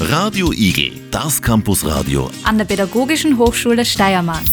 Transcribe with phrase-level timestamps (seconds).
[0.00, 4.44] Radio Igel, das Campusradio an der Pädagogischen Hochschule Steiermark.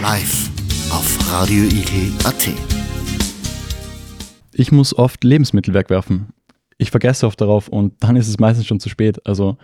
[0.00, 0.48] live
[0.92, 2.48] auf radioigel.at.
[4.52, 6.28] Ich muss oft Lebensmittel wegwerfen.
[6.78, 9.26] Ich vergesse oft darauf und dann ist es meistens schon zu spät.
[9.26, 9.56] Also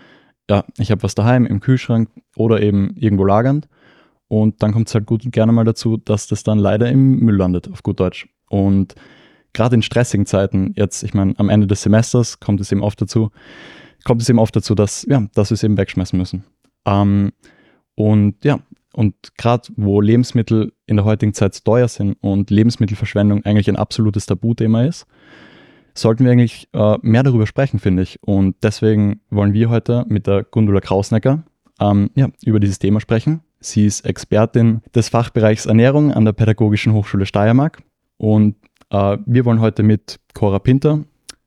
[0.50, 3.68] ja, ich habe was daheim im Kühlschrank oder eben irgendwo lagernd
[4.27, 7.20] und dann kommt es halt gut und gerne mal dazu, dass das dann leider im
[7.20, 8.29] Müll landet, auf gut Deutsch.
[8.48, 8.96] Und
[9.52, 13.00] gerade in stressigen Zeiten, jetzt, ich meine, am Ende des Semesters kommt es eben oft
[13.00, 13.30] dazu,
[14.05, 16.45] kommt es eben oft dazu, dass, ja, dass wir es eben wegschmeißen müssen.
[16.87, 17.32] Ähm,
[17.95, 18.61] und ja,
[18.93, 24.27] und gerade wo Lebensmittel in der heutigen Zeit teuer sind und Lebensmittelverschwendung eigentlich ein absolutes
[24.27, 25.07] Tabuthema ist,
[25.95, 28.23] sollten wir eigentlich äh, mehr darüber sprechen, finde ich.
[28.23, 31.43] Und deswegen wollen wir heute mit der Gundula Krausnecker
[31.81, 33.41] ähm, ja, über dieses Thema sprechen.
[33.61, 37.83] Sie ist Expertin des Fachbereichs Ernährung an der Pädagogischen Hochschule Steiermark.
[38.17, 38.56] Und
[38.91, 41.05] äh, wir wollen heute mit Cora Pinter,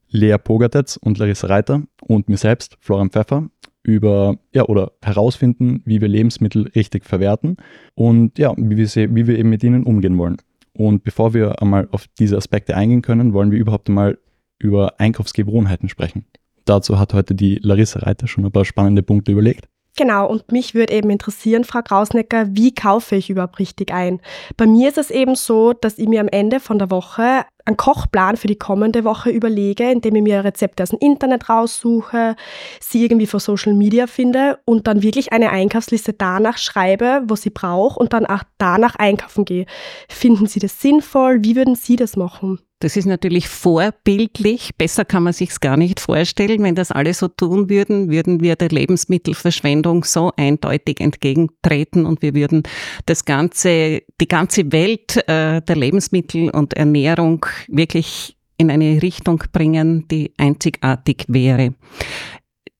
[0.09, 3.49] Lea Pogatetz und Larissa Reiter und mir selbst, Florian Pfeffer,
[3.83, 7.57] über ja oder herausfinden, wie wir Lebensmittel richtig verwerten
[7.95, 10.37] und ja, wie wir, sie, wie wir eben mit ihnen umgehen wollen.
[10.73, 14.17] Und bevor wir einmal auf diese Aspekte eingehen können, wollen wir überhaupt einmal
[14.59, 16.25] über Einkaufsgewohnheiten sprechen.
[16.65, 19.67] Dazu hat heute die Larissa Reiter schon ein paar spannende Punkte überlegt.
[19.99, 24.21] Genau, und mich würde eben interessieren, Frau Krausnecker, wie kaufe ich überhaupt richtig ein?
[24.55, 27.75] Bei mir ist es eben so, dass ich mir am Ende von der Woche einen
[27.75, 32.37] Kochplan für die kommende Woche überlege, indem ich mir Rezepte aus dem Internet raussuche,
[32.79, 37.53] sie irgendwie vor Social Media finde und dann wirklich eine Einkaufsliste danach schreibe, was ich
[37.53, 39.65] brauche und dann auch danach einkaufen gehe.
[40.07, 41.39] Finden Sie das sinnvoll?
[41.43, 42.59] Wie würden Sie das machen?
[42.81, 44.71] Das ist natürlich vorbildlich.
[44.77, 46.63] Besser kann man sich's gar nicht vorstellen.
[46.63, 52.33] Wenn das alle so tun würden, würden wir der Lebensmittelverschwendung so eindeutig entgegentreten und wir
[52.33, 52.63] würden
[53.05, 60.07] das ganze, die ganze Welt äh, der Lebensmittel und Ernährung wirklich in eine Richtung bringen,
[60.09, 61.73] die einzigartig wäre.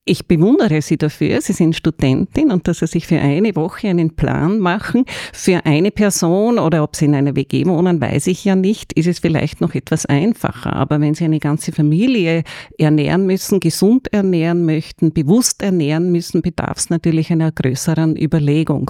[0.10, 4.16] Ich bewundere Sie dafür, Sie sind Studentin und dass Sie sich für eine Woche einen
[4.16, 5.06] Plan machen.
[5.34, 9.06] Für eine Person oder ob Sie in einer WG wohnen, weiß ich ja nicht, ist
[9.06, 10.74] es vielleicht noch etwas einfacher.
[10.74, 12.42] Aber wenn Sie eine ganze Familie
[12.80, 18.90] ernähren müssen, gesund ernähren möchten, bewusst ernähren müssen, bedarf es natürlich einer größeren Überlegung.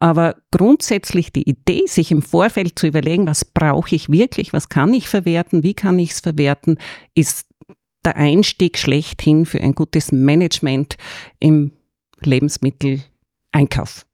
[0.00, 4.92] Aber grundsätzlich die Idee, sich im Vorfeld zu überlegen, was brauche ich wirklich, was kann
[4.92, 6.76] ich verwerten, wie kann ich es verwerten,
[7.14, 7.46] ist
[8.04, 10.96] der Einstieg schlechthin für ein gutes Management
[11.40, 11.72] im
[12.20, 14.06] Lebensmitteleinkauf.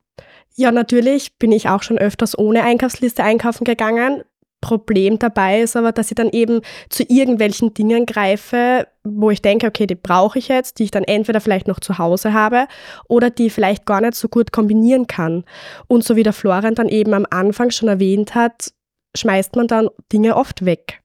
[0.54, 4.24] Ja, natürlich bin ich auch schon öfters ohne Einkaufsliste einkaufen gegangen.
[4.60, 9.68] Problem dabei ist aber, dass ich dann eben zu irgendwelchen Dingen greife, wo ich denke,
[9.68, 12.66] okay, die brauche ich jetzt, die ich dann entweder vielleicht noch zu Hause habe
[13.06, 15.44] oder die vielleicht gar nicht so gut kombinieren kann.
[15.86, 18.72] Und so wie der Florian dann eben am Anfang schon erwähnt hat,
[19.16, 21.02] schmeißt man dann Dinge oft weg.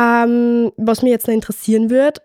[0.00, 2.22] Ähm, was mich jetzt noch interessieren wird,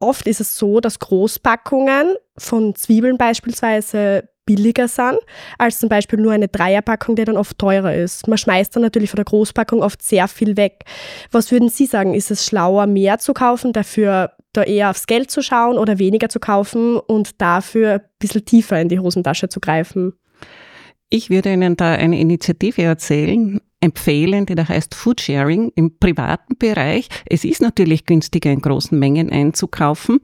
[0.00, 5.18] oft ist es so, dass Großpackungen von Zwiebeln beispielsweise billiger sind
[5.58, 8.28] als zum Beispiel nur eine Dreierpackung, die dann oft teurer ist.
[8.28, 10.84] Man schmeißt dann natürlich von der Großpackung oft sehr viel weg.
[11.30, 12.14] Was würden Sie sagen?
[12.14, 16.30] Ist es schlauer, mehr zu kaufen, dafür da eher aufs Geld zu schauen oder weniger
[16.30, 20.14] zu kaufen und dafür ein bisschen tiefer in die Hosentasche zu greifen?
[21.10, 27.08] Ich würde Ihnen da eine Initiative erzählen, empfehlen, die da heißt Foodsharing im privaten Bereich.
[27.26, 30.20] Es ist natürlich günstiger, in großen Mengen einzukaufen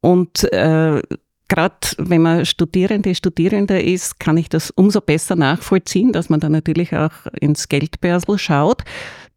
[0.00, 1.02] und äh,
[1.48, 6.48] Gerade wenn man Studierende, Studierender ist, kann ich das umso besser nachvollziehen, dass man da
[6.48, 8.82] natürlich auch ins Geldbörsel schaut.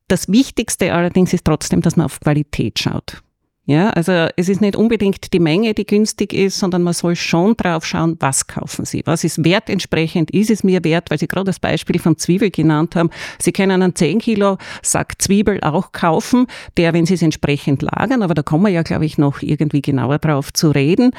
[0.08, 3.22] Das Wichtigste allerdings ist trotzdem, dass man auf Qualität schaut.
[3.70, 7.56] Ja, also es ist nicht unbedingt die Menge, die günstig ist, sondern man soll schon
[7.56, 9.04] drauf schauen, was kaufen Sie.
[9.06, 10.32] Was ist wertentsprechend?
[10.32, 11.12] Ist es mir wert?
[11.12, 13.12] Weil Sie gerade das Beispiel von Zwiebel genannt haben.
[13.38, 16.48] Sie können einen 10 Kilo Sack Zwiebel auch kaufen,
[16.78, 19.84] der, wenn Sie es entsprechend lagern, aber da kommen wir ja, glaube ich, noch irgendwie
[19.84, 21.12] genauer drauf zu reden,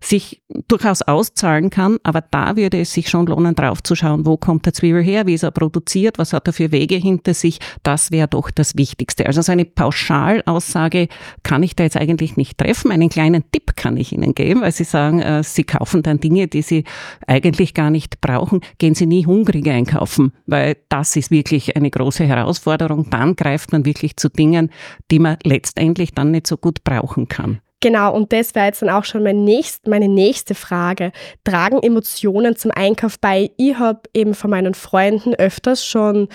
[0.00, 1.98] sich durchaus auszahlen kann.
[2.04, 5.26] Aber da würde es sich schon lohnen, drauf zu schauen, wo kommt der Zwiebel her?
[5.26, 6.16] Wie ist er produziert?
[6.16, 7.58] Was hat er für Wege hinter sich?
[7.82, 9.26] Das wäre doch das Wichtigste.
[9.26, 11.08] Also so eine Pauschalaussage
[11.42, 12.90] kann ich da jetzt eigentlich nicht treffen.
[12.90, 16.48] Einen kleinen Tipp kann ich Ihnen geben, weil Sie sagen, äh, Sie kaufen dann Dinge,
[16.48, 16.84] die Sie
[17.26, 18.60] eigentlich gar nicht brauchen.
[18.78, 23.10] Gehen Sie nie hungrig einkaufen, weil das ist wirklich eine große Herausforderung.
[23.10, 24.70] Dann greift man wirklich zu Dingen,
[25.10, 27.60] die man letztendlich dann nicht so gut brauchen kann.
[27.80, 31.12] Genau, und das wäre jetzt dann auch schon mein nächst, meine nächste Frage.
[31.44, 33.52] Tragen Emotionen zum Einkauf bei?
[33.56, 36.28] Ich habe eben von meinen Freunden öfters schon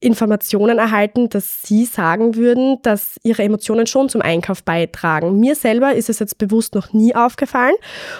[0.00, 5.38] Informationen erhalten, dass Sie sagen würden, dass Ihre Emotionen schon zum Einkauf beitragen.
[5.38, 7.76] Mir selber ist es jetzt bewusst noch nie aufgefallen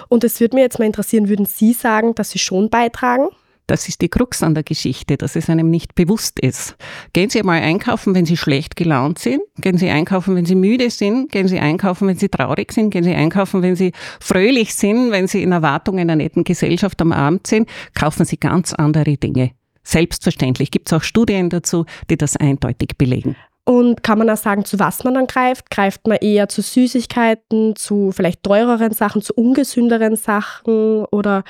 [0.09, 3.29] und es würde mir jetzt mal interessieren, würden Sie sagen, dass Sie schon beitragen?
[3.71, 6.75] Das ist die Krux an der Geschichte, dass es einem nicht bewusst ist.
[7.13, 9.43] Gehen Sie mal einkaufen, wenn Sie schlecht gelaunt sind.
[9.61, 11.31] Gehen Sie einkaufen, wenn Sie müde sind.
[11.31, 12.91] Gehen Sie einkaufen, wenn Sie traurig sind.
[12.91, 17.13] Gehen Sie einkaufen, wenn Sie fröhlich sind, wenn Sie in Erwartung einer netten Gesellschaft am
[17.13, 17.69] Abend sind.
[17.95, 19.53] Kaufen Sie ganz andere Dinge.
[19.83, 23.37] Selbstverständlich gibt es auch Studien dazu, die das eindeutig belegen.
[23.65, 25.71] Und kann man auch sagen, zu was man dann greift?
[25.71, 31.45] Greift man eher zu Süßigkeiten, zu vielleicht teureren Sachen, zu ungesünderen Sachen oder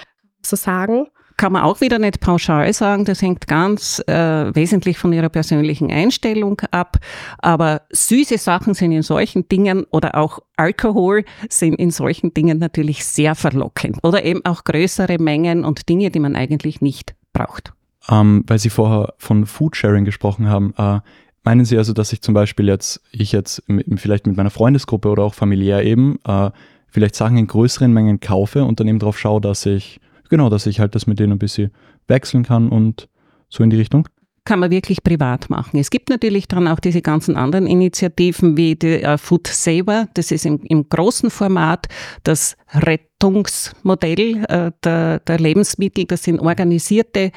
[0.45, 1.07] so sagen?
[1.39, 5.91] Kann man auch wieder nicht pauschal sagen, das hängt ganz äh, wesentlich von ihrer persönlichen
[5.91, 6.99] Einstellung ab.
[7.39, 13.07] Aber süße Sachen sind in solchen Dingen oder auch Alkohol sind in solchen Dingen natürlich
[13.07, 13.97] sehr verlockend.
[14.03, 17.73] Oder eben auch größere Mengen und Dinge, die man eigentlich nicht braucht.
[18.11, 21.01] Ähm, weil Sie vorher von Foodsharing gesprochen haben, äh,
[21.43, 23.63] Meinen Sie also, dass ich zum Beispiel jetzt, ich jetzt
[23.97, 26.51] vielleicht mit meiner Freundesgruppe oder auch familiär eben, äh,
[26.89, 30.67] vielleicht Sachen in größeren Mengen kaufe und dann eben darauf schaue, dass ich, genau, dass
[30.67, 31.71] ich halt das mit denen ein bisschen
[32.09, 33.09] wechseln kann und
[33.49, 34.09] so in die Richtung?
[34.47, 35.79] kann man wirklich privat machen.
[35.79, 40.09] Es gibt natürlich dann auch diese ganzen anderen Initiativen wie die uh, Food Saver.
[40.15, 41.87] Das ist im, im großen Format
[42.25, 46.05] das Rettungsmodell äh, der, der, Lebensmittel.
[46.05, 47.33] Das sind organisierte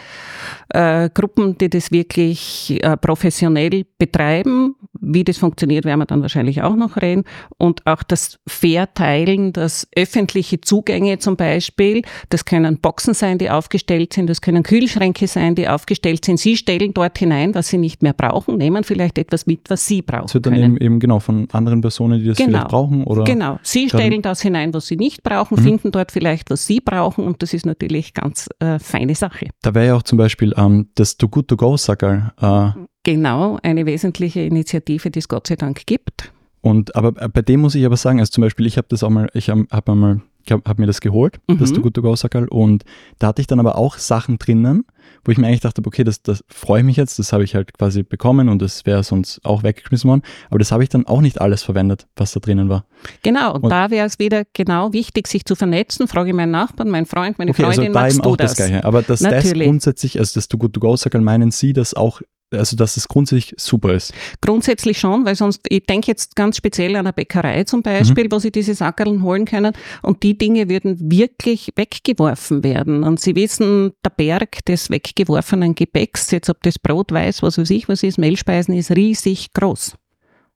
[0.70, 4.76] äh, Gruppen, die das wirklich äh, professionell betreiben.
[5.00, 7.24] Wie das funktioniert, werden wir dann wahrscheinlich auch noch reden.
[7.58, 14.14] Und auch das Verteilen, das öffentliche Zugänge zum Beispiel, das können Boxen sein, die aufgestellt
[14.14, 16.40] sind, das können Kühlschränke sein, die aufgestellt sind.
[16.40, 20.02] Sie stellen dort hinein, was sie nicht mehr brauchen, nehmen vielleicht etwas mit, was sie
[20.02, 20.24] brauchen.
[20.24, 22.50] Das wird dann eben, eben, genau von anderen Personen, die das genau.
[22.50, 23.04] vielleicht brauchen?
[23.04, 25.64] Oder genau, sie stellen das hinein, was sie nicht brauchen, mhm.
[25.64, 29.48] finden dort vielleicht, was sie brauchen und das ist natürlich ganz äh, feine Sache.
[29.62, 32.32] Da wäre ja auch zum Beispiel ähm, das Too Good To Go Sackerl.
[32.40, 32.72] Äh,
[33.04, 36.32] genau, eine wesentliche Initiative, die es Gott sei Dank gibt.
[36.62, 39.10] Und aber bei dem muss ich aber sagen, also zum Beispiel, ich habe das auch
[39.10, 41.58] mal, ich habe hab mal ich habe hab mir das geholt, mhm.
[41.58, 42.84] das Too Good To Go Sackerl, und
[43.20, 44.86] da hatte ich dann aber auch Sachen drinnen,
[45.26, 47.56] wo ich mir eigentlich dachte, okay, das, das freue ich mich jetzt, das habe ich
[47.56, 50.22] halt quasi bekommen und das wäre sonst auch weggeschmissen worden.
[50.50, 52.86] Aber das habe ich dann auch nicht alles verwendet, was da drinnen war.
[53.22, 56.08] Genau, und, und da wäre es wieder genau wichtig, sich zu vernetzen.
[56.08, 58.52] Frage meinen Nachbarn, meinen Freund, meine okay, also Freundin, also da eben auch das?
[58.52, 58.86] das Gleiche.
[58.86, 59.60] Aber dass Natürlich.
[59.60, 62.22] das grundsätzlich, also das Too Good To Go Sackerl, meinen Sie das auch
[62.54, 64.14] also dass es grundsätzlich super ist.
[64.42, 68.32] Grundsätzlich schon, weil sonst, ich denke jetzt ganz speziell an eine Bäckerei zum Beispiel, mhm.
[68.32, 73.04] wo sie diese Sackerln holen können und die Dinge würden wirklich weggeworfen werden.
[73.04, 77.70] Und sie wissen, der Berg des weggeworfenen Gebäcks, jetzt ob das Brot weiß, was weiß
[77.70, 79.96] ich, was ist, Mehlspeisen, ist riesig groß.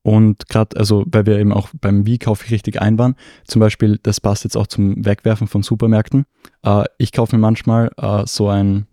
[0.08, 3.16] Und gerade, also weil wir eben auch beim Wie kaufe ich richtig ein waren,
[3.46, 6.26] zum Beispiel, das passt jetzt auch zum Wegwerfen von Supermärkten.
[6.64, 8.88] Äh, ich kaufe mir manchmal äh, so ein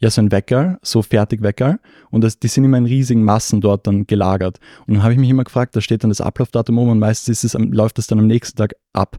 [0.00, 1.78] ja so ein Wecker, so Fertigwecker
[2.10, 4.58] und das, die sind immer in riesigen Massen dort dann gelagert.
[4.86, 7.42] Und dann habe ich mich immer gefragt, da steht dann das Ablaufdatum um und meistens
[7.42, 9.18] ist es, läuft das dann am nächsten Tag ab.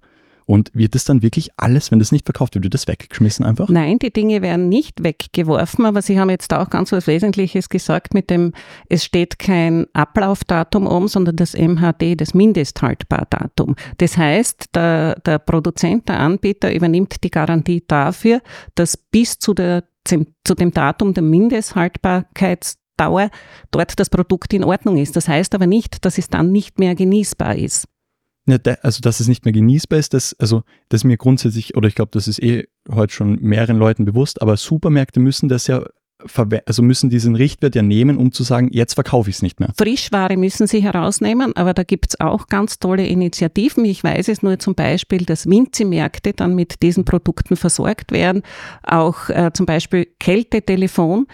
[0.49, 3.69] Und wird das dann wirklich alles, wenn das nicht verkauft wird, wird das weggeschmissen einfach?
[3.69, 8.15] Nein, die Dinge werden nicht weggeworfen, aber Sie haben jetzt auch ganz was Wesentliches gesagt
[8.15, 8.53] mit dem,
[8.87, 13.75] es steht kein Ablaufdatum um, sondern das MHD, das Mindesthaltbardatum.
[13.97, 18.41] Das heißt, der, der Produzent, der Anbieter übernimmt die Garantie dafür,
[18.73, 20.25] dass bis zu der zu
[20.55, 23.29] dem Datum der Mindesthaltbarkeitsdauer
[23.69, 25.15] dort das Produkt in Ordnung ist.
[25.15, 27.87] Das heißt aber nicht, dass es dann nicht mehr genießbar ist.
[28.81, 31.95] Also, dass es nicht mehr genießbar ist, das, also, das ist mir grundsätzlich, oder ich
[31.95, 35.83] glaube, das ist eh heute schon mehreren Leuten bewusst, aber Supermärkte müssen das ja
[36.65, 39.69] also müssen diesen Richtwert ja nehmen, um zu sagen, jetzt verkaufe ich es nicht mehr.
[39.77, 43.85] Frischware müssen sie herausnehmen, aber da gibt es auch ganz tolle Initiativen.
[43.85, 48.43] Ich weiß es nur zum Beispiel, dass Winzimärkte dann mit diesen Produkten versorgt werden.
[48.83, 51.27] Auch äh, zum Beispiel Kältetelefon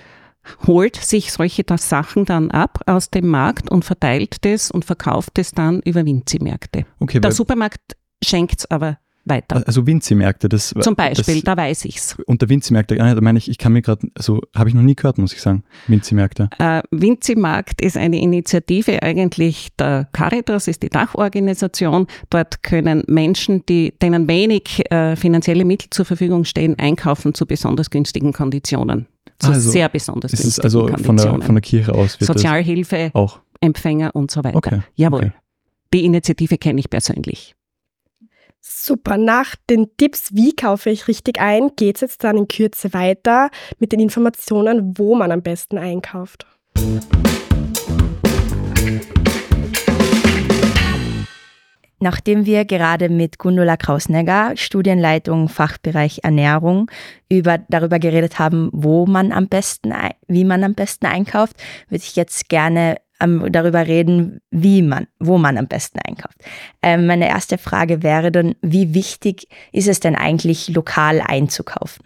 [0.67, 5.51] holt sich solche Sachen dann ab aus dem Markt und verteilt das und verkauft es
[5.51, 6.85] dann über Winzimärkte.
[6.99, 9.63] Okay, Der Supermarkt schenkt es aber weiter.
[9.65, 12.15] Also Winzimärkte, das Zum Beispiel, das, da weiß ich's.
[12.25, 15.17] Unter Winzimärkte, da meine ich, ich kann mir gerade, also habe ich noch nie gehört,
[15.17, 16.49] muss ich sagen, Winzimärkte.
[16.59, 22.07] Äh, Winzimarkt ist eine Initiative eigentlich der Caritas, ist die Dachorganisation.
[22.29, 27.89] Dort können Menschen, die, denen wenig äh, finanzielle Mittel zur Verfügung stehen, einkaufen zu besonders
[27.89, 29.07] günstigen Konditionen.
[29.39, 32.17] Zu also, sehr besonders günstigen ist es also von der, von der Kirche aus?
[32.19, 33.39] Sozialhilfe, auch.
[33.61, 34.57] Empfänger und so weiter.
[34.57, 34.81] Okay.
[34.95, 35.19] Jawohl.
[35.19, 35.31] Okay.
[35.93, 37.55] Die Initiative kenne ich persönlich.
[38.59, 42.93] Super, nach den Tipps, wie kaufe ich richtig ein, geht es jetzt dann in Kürze
[42.93, 46.47] weiter mit den Informationen, wo man am besten einkauft.
[51.99, 56.91] Nachdem wir gerade mit Gundula Krausnegger, Studienleitung Fachbereich Ernährung,
[57.29, 59.93] über, darüber geredet haben, wo man am besten,
[60.27, 61.55] wie man am besten einkauft,
[61.89, 66.37] würde ich jetzt gerne ähm, darüber reden, wie man, wo man am besten einkauft.
[66.81, 72.05] Ähm, meine erste Frage wäre dann, wie wichtig ist es denn eigentlich, lokal einzukaufen?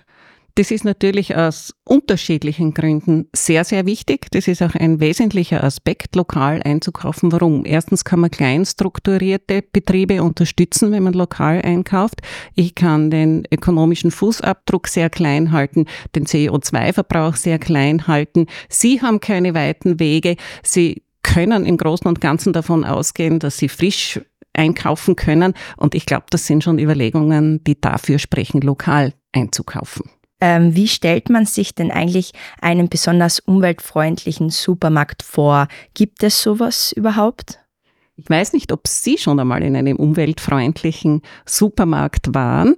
[0.55, 4.27] Das ist natürlich aus unterschiedlichen Gründen sehr, sehr wichtig.
[4.31, 7.31] Das ist auch ein wesentlicher Aspekt, lokal einzukaufen.
[7.31, 7.65] Warum?
[7.65, 12.21] Erstens kann man klein strukturierte Betriebe unterstützen, wenn man lokal einkauft.
[12.55, 18.47] Ich kann den ökonomischen Fußabdruck sehr klein halten, den CO2-Verbrauch sehr klein halten.
[18.67, 20.35] Sie haben keine weiten Wege.
[20.63, 24.19] Sie können im Großen und Ganzen davon ausgehen, dass sie frisch
[24.53, 25.53] einkaufen können.
[25.77, 30.09] Und ich glaube, das sind schon Überlegungen, die dafür sprechen, lokal einzukaufen.
[30.41, 32.31] Ähm, wie stellt man sich denn eigentlich
[32.61, 35.67] einen besonders umweltfreundlichen Supermarkt vor?
[35.93, 37.59] Gibt es sowas überhaupt?
[38.15, 42.75] Ich weiß nicht, ob Sie schon einmal in einem umweltfreundlichen Supermarkt waren.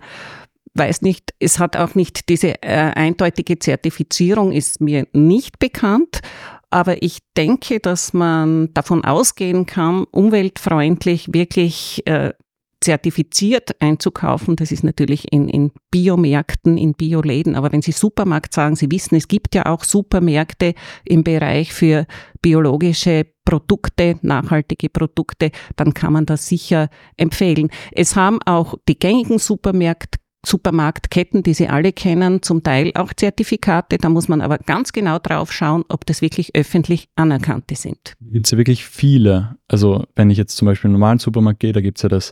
[0.74, 6.22] Weiß nicht, es hat auch nicht diese äh, eindeutige Zertifizierung, ist mir nicht bekannt.
[6.70, 12.34] Aber ich denke, dass man davon ausgehen kann, umweltfreundlich wirklich äh,
[12.82, 14.56] zertifiziert einzukaufen.
[14.56, 17.56] Das ist natürlich in, in Biomärkten, in Bioläden.
[17.56, 20.74] Aber wenn Sie Supermarkt sagen, Sie wissen, es gibt ja auch Supermärkte
[21.06, 22.06] im Bereich für
[22.42, 27.70] biologische Produkte, nachhaltige Produkte, dann kann man das sicher empfehlen.
[27.92, 33.98] Es haben auch die gängigen Supermärkte Supermarktketten, die Sie alle kennen, zum Teil auch Zertifikate.
[33.98, 38.16] Da muss man aber ganz genau drauf schauen, ob das wirklich öffentlich anerkannte sind.
[38.20, 39.58] Gibt es ja wirklich viele.
[39.68, 42.10] Also wenn ich jetzt zum Beispiel in einen normalen Supermarkt gehe, da gibt es ja
[42.10, 42.32] das,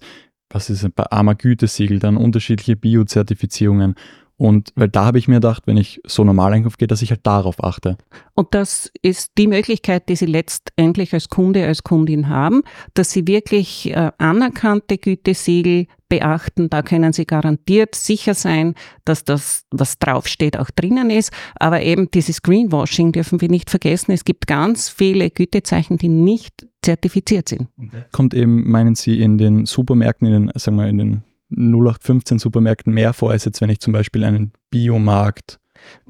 [0.50, 3.96] was ist bei Armer Gütesiegel, dann unterschiedliche Bio-Zertifizierungen.
[4.40, 7.10] Und weil da habe ich mir gedacht, wenn ich so normal einkaufe gehe, dass ich
[7.12, 7.98] halt darauf achte.
[8.36, 12.62] Und das ist die Möglichkeit, die Sie letztendlich als Kunde, als Kundin haben,
[12.94, 16.70] dass Sie wirklich äh, anerkannte Gütesiegel beachten.
[16.70, 21.34] Da können Sie garantiert sicher sein, dass das, was draufsteht, auch drinnen ist.
[21.56, 24.14] Aber eben dieses Greenwashing dürfen wir nicht vergessen.
[24.14, 27.68] Es gibt ganz viele Gütezeichen, die nicht zertifiziert sind.
[28.14, 32.94] Kommt eben, meinen Sie, in den Supermärkten, in den, sagen wir, in den 0815 Supermärkten
[32.94, 35.60] mehr vor, als jetzt wenn ich zum Beispiel einen Biomarkt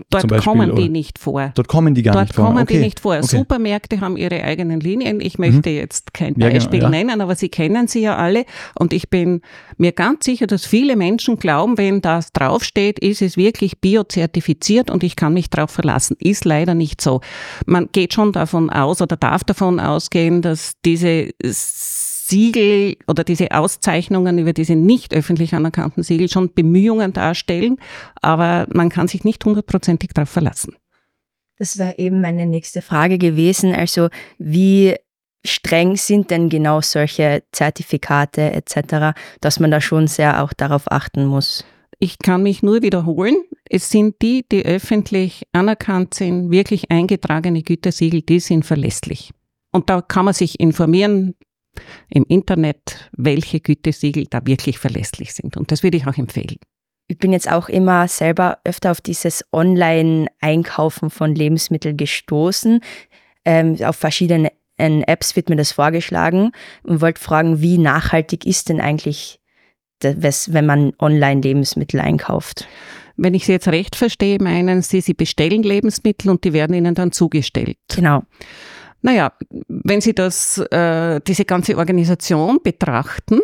[0.10, 1.52] Dort Beispiel, kommen die nicht vor.
[1.56, 2.46] Dort kommen die gar Dort nicht vor.
[2.46, 2.74] Dort kommen okay.
[2.76, 3.18] die nicht vor.
[3.18, 3.26] Okay.
[3.26, 5.20] Supermärkte haben ihre eigenen Linien.
[5.20, 5.76] Ich möchte mhm.
[5.76, 7.04] jetzt kein Beispiel ja, genau, ja.
[7.04, 8.46] nennen, aber Sie kennen sie ja alle.
[8.78, 9.42] Und ich bin
[9.78, 15.04] mir ganz sicher, dass viele Menschen glauben, wenn das draufsteht, ist es wirklich biozertifiziert und
[15.04, 16.16] ich kann mich darauf verlassen.
[16.20, 17.22] Ist leider nicht so.
[17.66, 21.30] Man geht schon davon aus oder darf davon ausgehen, dass diese
[22.30, 27.78] Siegel oder diese Auszeichnungen über diese nicht öffentlich anerkannten Siegel schon Bemühungen darstellen,
[28.22, 30.76] aber man kann sich nicht hundertprozentig darauf verlassen.
[31.58, 33.74] Das wäre eben meine nächste Frage gewesen.
[33.74, 34.96] Also wie
[35.46, 41.26] streng sind denn genau solche Zertifikate etc., dass man da schon sehr auch darauf achten
[41.26, 41.66] muss?
[42.00, 43.36] Ich kann mich nur wiederholen.
[43.70, 49.32] Es sind die, die öffentlich anerkannt sind, wirklich eingetragene Gütesiegel, die sind verlässlich.
[49.72, 51.36] Und da kann man sich informieren,
[52.10, 55.58] im Internet, welche Gütesiegel da wirklich verlässlich sind.
[55.58, 56.58] Und das würde ich auch empfehlen.
[57.08, 62.82] Ich bin jetzt auch immer selber öfter auf dieses Online-Einkaufen von Lebensmitteln gestoßen.
[63.46, 66.52] Ähm, auf verschiedenen Apps wird mir das vorgeschlagen
[66.84, 69.40] und wollte fragen, wie nachhaltig ist denn eigentlich
[70.00, 72.68] das, wenn man online Lebensmittel einkauft?
[73.18, 76.96] Wenn ich Sie jetzt recht verstehe, meinen Sie, Sie bestellen Lebensmittel und die werden Ihnen
[76.96, 77.78] dann zugestellt.
[77.94, 78.24] Genau.
[79.02, 79.34] Naja,
[79.68, 83.40] wenn Sie das, äh, diese ganze Organisation betrachten,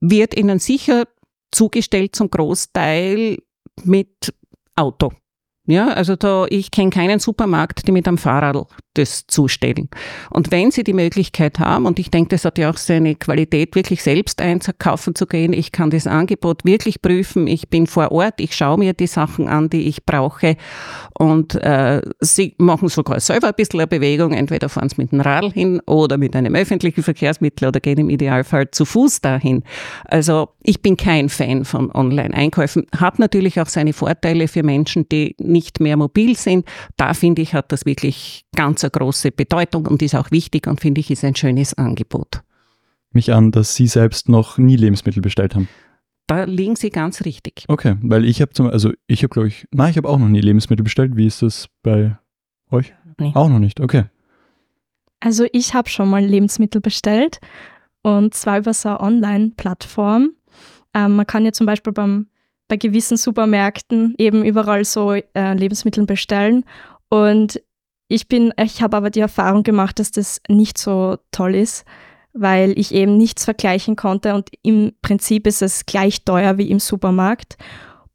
[0.00, 1.04] wird Ihnen sicher
[1.50, 3.38] zugestellt zum Großteil
[3.84, 4.34] mit
[4.76, 5.12] Auto.
[5.70, 9.88] Ja, also da, ich kenne keinen Supermarkt, die mit einem Fahrrad das zustellen.
[10.30, 13.76] Und wenn Sie die Möglichkeit haben, und ich denke, das hat ja auch seine Qualität,
[13.76, 18.40] wirklich selbst einkaufen zu gehen, ich kann das Angebot wirklich prüfen, ich bin vor Ort,
[18.40, 20.56] ich schaue mir die Sachen an, die ich brauche
[21.16, 25.20] und äh, Sie machen sogar selber ein bisschen eine Bewegung, entweder fahren Sie mit dem
[25.20, 29.62] Radl hin oder mit einem öffentlichen Verkehrsmittel oder gehen im Idealfall zu Fuß dahin.
[30.04, 35.36] Also ich bin kein Fan von Online-Einkäufen, hat natürlich auch seine Vorteile für Menschen, die
[35.38, 36.66] nicht mehr mobil sind.
[36.96, 40.66] Da finde ich, hat das wirklich ganz ganz eine große Bedeutung und ist auch wichtig
[40.66, 42.42] und finde ich, ist ein schönes Angebot.
[43.12, 45.68] Mich an, dass Sie selbst noch nie Lebensmittel bestellt haben.
[46.28, 47.64] Da liegen Sie ganz richtig.
[47.66, 50.28] Okay, weil ich habe zum also ich habe glaube ich, nein, ich habe auch noch
[50.28, 51.16] nie Lebensmittel bestellt.
[51.16, 52.16] Wie ist das bei
[52.70, 52.94] euch?
[53.18, 53.32] Nee.
[53.34, 54.04] Auch noch nicht, okay.
[55.18, 57.40] Also ich habe schon mal Lebensmittel bestellt
[58.02, 60.30] und zwar über so eine Online-Plattform.
[60.94, 62.28] Ähm, man kann ja zum Beispiel beim,
[62.70, 66.64] bei gewissen Supermärkten eben überall so äh, Lebensmittel bestellen
[67.10, 67.60] und
[68.08, 71.84] ich bin, ich habe aber die Erfahrung gemacht, dass das nicht so toll ist,
[72.32, 76.80] weil ich eben nichts vergleichen konnte und im Prinzip ist es gleich teuer wie im
[76.80, 77.56] Supermarkt.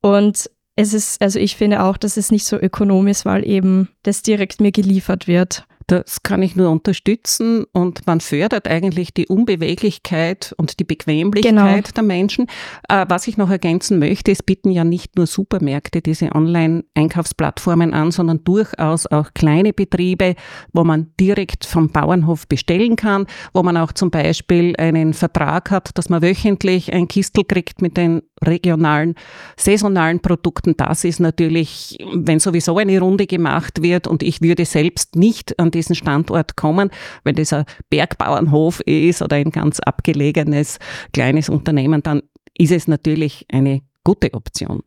[0.02, 4.22] Und es ist, also ich finde auch, dass es nicht so ökonomisch, weil eben das
[4.22, 5.66] direkt mir geliefert wird.
[5.88, 11.82] Das kann ich nur unterstützen und man fördert eigentlich die Unbeweglichkeit und die Bequemlichkeit genau.
[11.96, 12.48] der Menschen.
[12.90, 18.10] Äh, was ich noch ergänzen möchte, es bieten ja nicht nur Supermärkte diese Online-Einkaufsplattformen an,
[18.10, 20.36] sondern durchaus auch kleine Betriebe,
[20.74, 25.98] wo man direkt vom Bauernhof bestellen kann, wo man auch zum Beispiel einen Vertrag hat,
[25.98, 29.16] dass man wöchentlich ein Kistel kriegt mit den regionalen,
[29.58, 30.76] saisonalen Produkten.
[30.78, 35.72] Das ist natürlich, wenn sowieso eine Runde gemacht wird und ich würde selbst nicht an
[35.72, 36.90] diesen Standort kommen,
[37.24, 40.80] wenn das ein Bergbauernhof ist oder ein ganz abgelegenes
[41.14, 42.22] kleines Unternehmen, dann
[42.58, 44.82] ist es natürlich eine gute Option.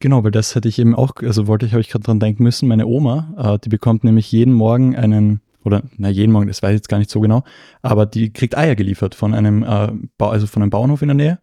[0.00, 2.42] Genau, weil das hätte ich eben auch, also wollte ich, habe ich gerade dran denken
[2.42, 6.60] müssen, meine Oma, äh, die bekommt nämlich jeden Morgen einen, oder na jeden Morgen, das
[6.60, 7.44] weiß ich jetzt gar nicht so genau,
[7.82, 11.38] aber die kriegt Eier geliefert von einem, äh, also von einem Bauernhof in der Nähe.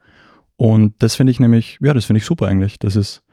[0.59, 2.79] Und das finde ich nämlich, ja, das finde ich super eigentlich.
[2.79, 3.23] Das ist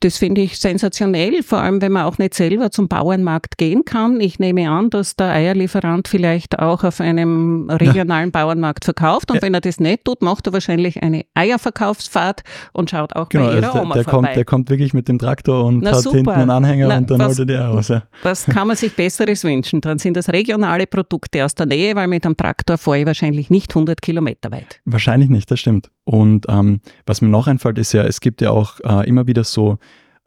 [0.00, 4.20] das finde ich sensationell, vor allem wenn man auch nicht selber zum Bauernmarkt gehen kann.
[4.20, 8.40] Ich nehme an, dass der Eierlieferant vielleicht auch auf einem regionalen ja.
[8.40, 9.42] Bauernmarkt verkauft und ja.
[9.42, 12.42] wenn er das nicht tut, macht er wahrscheinlich eine Eierverkaufsfahrt
[12.72, 14.26] und schaut auch genau, bei ihrer also der, Oma der vorbei.
[14.26, 16.16] Kommt, der kommt wirklich mit dem Traktor und Na, hat super.
[16.16, 17.88] hinten einen Anhänger Na, und dann was, holt er die raus.
[17.88, 18.02] Ja.
[18.22, 19.82] Was kann man sich Besseres wünschen?
[19.82, 23.50] Dann sind das regionale Produkte aus der Nähe, weil mit einem Traktor fahre ich wahrscheinlich
[23.50, 24.80] nicht 100 Kilometer weit.
[24.86, 25.90] Wahrscheinlich nicht, das stimmt.
[26.04, 29.44] Und ähm, was mir noch einfällt, ist ja, es gibt ja auch äh, immer wieder
[29.44, 29.78] so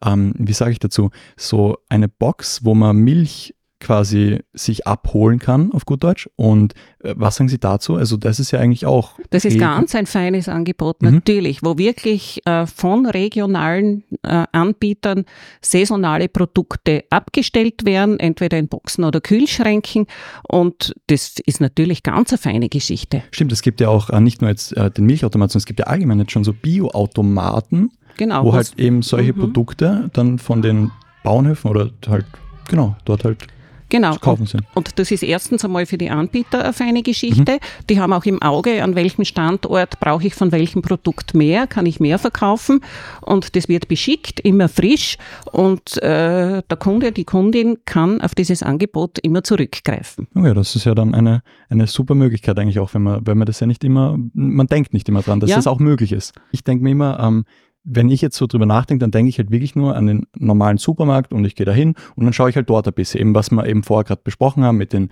[0.04, 5.72] ähm, wie sage ich dazu, so eine Box, wo man Milch quasi sich abholen kann,
[5.74, 6.30] auf gut Deutsch.
[6.36, 7.96] Und äh, was sagen Sie dazu?
[7.96, 9.20] Also das ist ja eigentlich auch.
[9.30, 11.12] Das ist ganz ein feines Angebot, mhm.
[11.12, 15.26] natürlich, wo wirklich äh, von regionalen äh, Anbietern
[15.62, 20.08] saisonale Produkte abgestellt werden, entweder in Boxen oder Kühlschränken.
[20.48, 23.24] Und das ist natürlich ganz eine feine Geschichte.
[23.32, 25.80] Stimmt, es gibt ja auch äh, nicht nur jetzt äh, den Milchautomaten, sondern es gibt
[25.80, 28.46] ja allgemein jetzt schon so Bioautomaten Genau.
[28.46, 29.40] Wo halt eben solche mhm.
[29.40, 30.92] Produkte dann von den
[31.24, 32.26] Bauernhöfen oder halt,
[32.68, 33.48] genau, dort halt
[33.94, 34.16] Genau.
[34.16, 34.64] kaufen sind.
[34.74, 37.54] Und das ist erstens einmal für die Anbieter eine feine Geschichte.
[37.54, 37.86] Mhm.
[37.92, 41.86] Die haben auch im Auge, an welchem Standort brauche ich von welchem Produkt mehr, kann
[41.86, 42.82] ich mehr verkaufen.
[43.22, 45.18] Und das wird beschickt, immer frisch.
[45.52, 50.28] Und äh, der Kunde, die Kundin kann auf dieses Angebot immer zurückgreifen.
[50.34, 53.38] Oh ja, das ist ja dann eine, eine super Möglichkeit eigentlich auch, wenn man, wenn
[53.38, 55.58] man das ja nicht immer, man denkt nicht immer dran, dass ja.
[55.58, 56.34] das auch möglich ist.
[56.52, 57.46] Ich denke mir immer, ähm,
[57.84, 60.78] wenn ich jetzt so drüber nachdenke, dann denke ich halt wirklich nur an den normalen
[60.78, 63.36] Supermarkt und ich gehe da hin und dann schaue ich halt dort ein bisschen, eben
[63.36, 65.10] was wir eben vorher gerade besprochen haben mit den,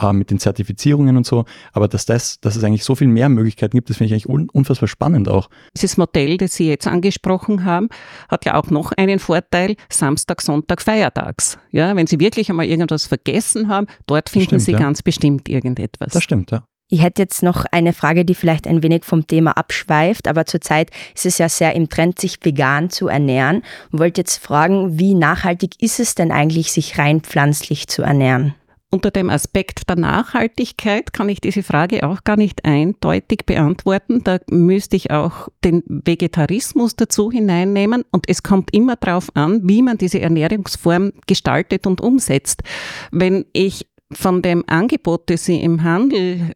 [0.00, 1.44] äh, mit den Zertifizierungen und so.
[1.72, 4.28] Aber dass, das, dass es eigentlich so viel mehr Möglichkeiten gibt, das finde ich eigentlich
[4.28, 5.50] un unfassbar spannend auch.
[5.76, 7.88] Dieses Modell, das Sie jetzt angesprochen haben,
[8.28, 11.58] hat ja auch noch einen Vorteil, Samstag, Sonntag, Feiertags.
[11.72, 14.78] Ja, wenn Sie wirklich einmal irgendwas vergessen haben, dort finden stimmt, Sie ja.
[14.78, 16.12] ganz bestimmt irgendetwas.
[16.12, 16.66] Das stimmt, ja.
[16.94, 20.92] Ich hätte jetzt noch eine Frage, die vielleicht ein wenig vom Thema abschweift, aber zurzeit
[21.12, 23.64] ist es ja sehr im Trend, sich vegan zu ernähren.
[23.90, 28.54] Und wollte jetzt fragen, wie nachhaltig ist es denn eigentlich, sich rein pflanzlich zu ernähren?
[28.92, 34.22] Unter dem Aspekt der Nachhaltigkeit kann ich diese Frage auch gar nicht eindeutig beantworten.
[34.22, 38.04] Da müsste ich auch den Vegetarismus dazu hineinnehmen.
[38.12, 42.62] Und es kommt immer darauf an, wie man diese Ernährungsform gestaltet und umsetzt.
[43.10, 46.52] Wenn ich von dem Angebot, das Sie im Handel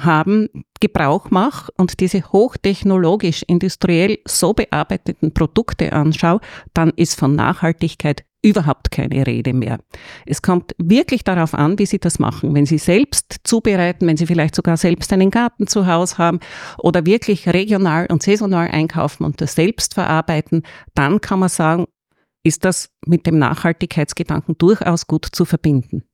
[0.00, 0.48] haben,
[0.80, 6.40] Gebrauch mache und diese hochtechnologisch, industriell so bearbeiteten Produkte anschaue,
[6.74, 9.78] dann ist von Nachhaltigkeit überhaupt keine Rede mehr.
[10.26, 12.54] Es kommt wirklich darauf an, wie Sie das machen.
[12.54, 16.40] Wenn Sie selbst zubereiten, wenn Sie vielleicht sogar selbst einen Garten zu Hause haben
[16.76, 20.62] oder wirklich regional und saisonal einkaufen und das selbst verarbeiten,
[20.94, 21.86] dann kann man sagen,
[22.42, 26.04] ist das mit dem Nachhaltigkeitsgedanken durchaus gut zu verbinden.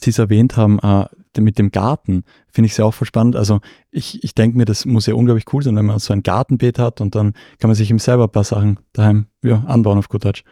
[0.00, 1.06] Sie es erwähnt haben, äh,
[1.40, 3.36] mit dem Garten, finde ich es ja auch voll spannend.
[3.36, 3.60] Also
[3.90, 6.78] ich, ich denke mir, das muss ja unglaublich cool sein, wenn man so ein Gartenbeet
[6.78, 10.08] hat und dann kann man sich eben selber ein paar Sachen daheim ja, anbauen auf
[10.08, 10.42] gut Deutsch.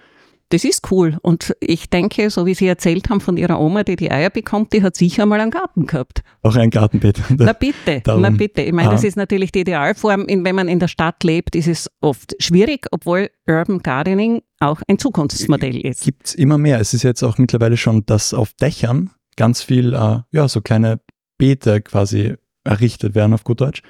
[0.50, 1.18] Das ist cool.
[1.22, 4.72] Und ich denke, so wie Sie erzählt haben von Ihrer Oma, die die Eier bekommt,
[4.72, 6.22] die hat sicher mal einen Garten gehabt.
[6.42, 7.20] Auch ein Gartenbeet.
[7.36, 8.62] Na bitte, Darum, na bitte.
[8.62, 10.26] Ich meine, das ist natürlich die Idealform.
[10.28, 14.98] wenn man in der Stadt lebt, ist es oft schwierig, obwohl Urban Gardening auch ein
[14.98, 16.04] Zukunftsmodell ist.
[16.04, 16.80] Gibt es immer mehr.
[16.80, 21.00] Es ist jetzt auch mittlerweile schon, dass auf Dächern ganz viel, äh, ja, so kleine
[21.38, 23.82] Beete quasi errichtet werden auf gut Deutsch.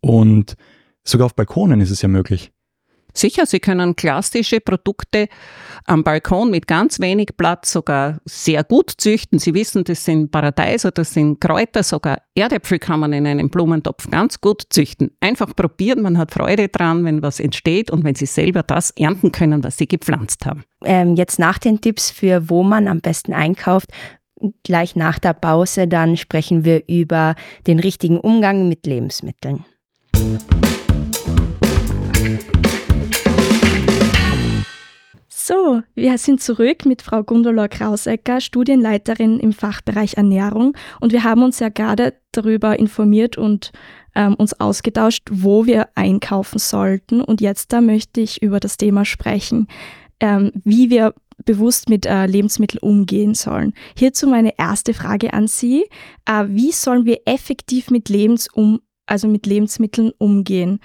[0.00, 0.56] Und
[1.02, 2.52] sogar auf Balkonen ist es ja möglich.
[3.16, 5.28] Sicher, Sie können klassische Produkte
[5.84, 9.38] am Balkon mit ganz wenig Platz sogar sehr gut züchten.
[9.38, 14.10] Sie wissen, das sind Paradeiser, das sind Kräuter, sogar Erdäpfel kann man in einem Blumentopf
[14.10, 15.12] ganz gut züchten.
[15.20, 19.30] Einfach probieren, man hat Freude dran, wenn was entsteht und wenn Sie selber das ernten
[19.30, 20.64] können, was Sie gepflanzt haben.
[20.84, 23.90] Ähm, jetzt nach den Tipps für wo man am besten einkauft,
[24.62, 27.34] gleich nach der Pause dann sprechen wir über
[27.66, 29.64] den richtigen Umgang mit Lebensmitteln.
[35.46, 40.74] So, wir sind zurück mit Frau Gundula Krausecker, Studienleiterin im Fachbereich Ernährung.
[41.00, 43.70] Und wir haben uns ja gerade darüber informiert und
[44.14, 47.20] ähm, uns ausgetauscht, wo wir einkaufen sollten.
[47.20, 49.68] Und jetzt da möchte ich über das Thema sprechen,
[50.18, 51.12] ähm, wie wir
[51.44, 53.74] bewusst mit äh, Lebensmitteln umgehen sollen.
[53.96, 55.86] Hierzu meine erste Frage an Sie.
[56.26, 60.80] Äh, wie sollen wir effektiv mit, Lebens um, also mit Lebensmitteln umgehen?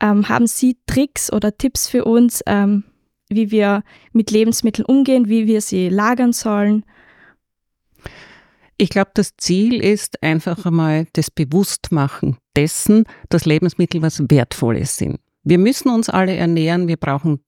[0.00, 2.84] Ähm, haben Sie Tricks oder Tipps für uns, ähm,
[3.28, 6.84] wie wir mit Lebensmitteln umgehen, wie wir sie lagern sollen?
[8.78, 15.20] Ich glaube, das Ziel ist einfach einmal das Bewusstmachen dessen, dass Lebensmittel was Wertvolles sind.
[15.44, 17.44] Wir müssen uns alle ernähren, wir brauchen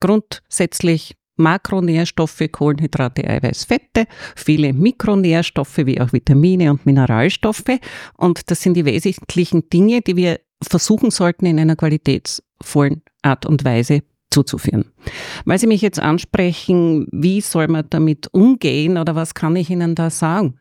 [0.00, 7.78] grundsätzlich Makronährstoffe, Kohlenhydrate, Eiweiß, Fette, viele Mikronährstoffe wie auch Vitamine und Mineralstoffe.
[8.16, 13.64] Und das sind die wesentlichen Dinge, die wir versuchen sollten, in einer qualitätsvollen Art und
[13.64, 14.86] Weise zuzuführen.
[15.44, 19.94] Weil Sie mich jetzt ansprechen, wie soll man damit umgehen oder was kann ich Ihnen
[19.94, 20.58] da sagen?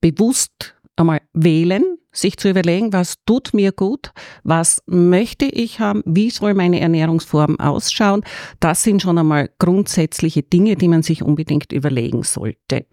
[0.00, 4.12] Bewusst einmal wählen, sich zu überlegen, was tut mir gut,
[4.44, 8.22] was möchte ich haben, wie soll meine Ernährungsform ausschauen.
[8.60, 12.86] Das sind schon einmal grundsätzliche Dinge, die man sich unbedingt überlegen sollte.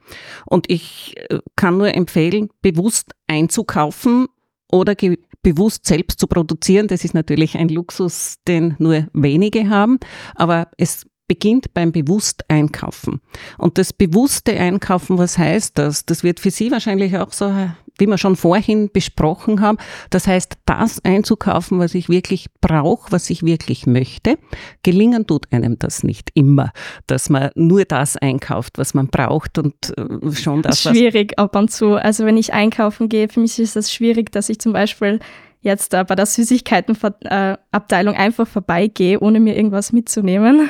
[0.46, 4.28] Und ich äh, kann nur empfehlen, bewusst einzukaufen
[4.72, 4.96] oder
[5.42, 6.88] bewusst selbst zu produzieren.
[6.88, 10.00] Das ist natürlich ein Luxus, den nur wenige haben,
[10.36, 13.22] aber es beginnt beim Bewusst-Einkaufen.
[13.58, 16.06] Und das bewusste Einkaufen, was heißt das?
[16.06, 17.54] Das wird für Sie wahrscheinlich auch so
[18.00, 19.78] wie wir schon vorhin besprochen haben.
[20.10, 24.38] Das heißt, das einzukaufen, was ich wirklich brauche, was ich wirklich möchte.
[24.84, 26.72] Gelingen tut einem das nicht immer,
[27.08, 30.82] dass man nur das einkauft, was man braucht und äh, schon das.
[30.82, 31.96] Schwierig ab und zu.
[31.96, 35.20] Also wenn ich einkaufen gehe, für mich ist das schwierig, dass ich zum Beispiel
[35.62, 40.70] jetzt äh, bei der Süßigkeitenabteilung einfach vorbeigehe, ohne mir irgendwas mitzunehmen.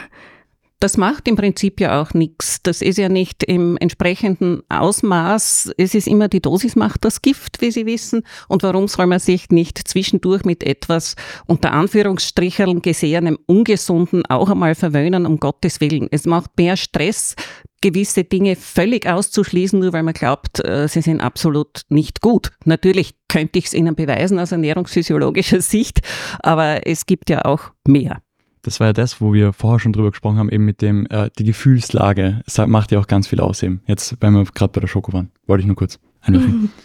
[0.81, 2.63] Das macht im Prinzip ja auch nichts.
[2.63, 5.73] Das ist ja nicht im entsprechenden Ausmaß.
[5.77, 8.23] Es ist immer die Dosis macht das Gift, wie Sie wissen.
[8.47, 14.73] Und warum soll man sich nicht zwischendurch mit etwas unter Anführungsstricheln gesehenem Ungesunden auch einmal
[14.73, 16.07] verwöhnen, um Gottes Willen.
[16.11, 17.35] Es macht mehr Stress,
[17.81, 22.51] gewisse Dinge völlig auszuschließen, nur weil man glaubt, äh, sie sind absolut nicht gut.
[22.63, 25.99] Natürlich könnte ich es Ihnen beweisen aus ernährungsphysiologischer Sicht,
[26.39, 28.21] aber es gibt ja auch mehr
[28.69, 31.31] das war ja das, wo wir vorher schon drüber gesprochen haben, eben mit dem, äh,
[31.39, 32.41] die Gefühlslage.
[32.45, 33.81] Das macht ja auch ganz viel aus eben.
[33.87, 35.31] Jetzt, wenn wir gerade bei der Schoko waren.
[35.47, 36.71] Wollte ich nur kurz einwerfen.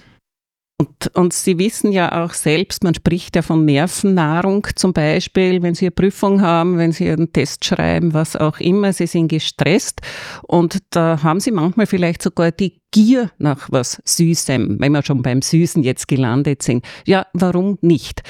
[0.77, 5.77] Und, und Sie wissen ja auch selbst, man spricht ja von Nervennahrung zum Beispiel, wenn
[5.77, 10.01] Sie eine Prüfung haben, wenn Sie einen Test schreiben, was auch immer, Sie sind gestresst
[10.43, 15.23] und da haben Sie manchmal vielleicht sogar die Gier nach was Süßem, wenn wir schon
[15.23, 16.85] beim Süßen jetzt gelandet sind.
[17.07, 18.25] Ja, warum nicht?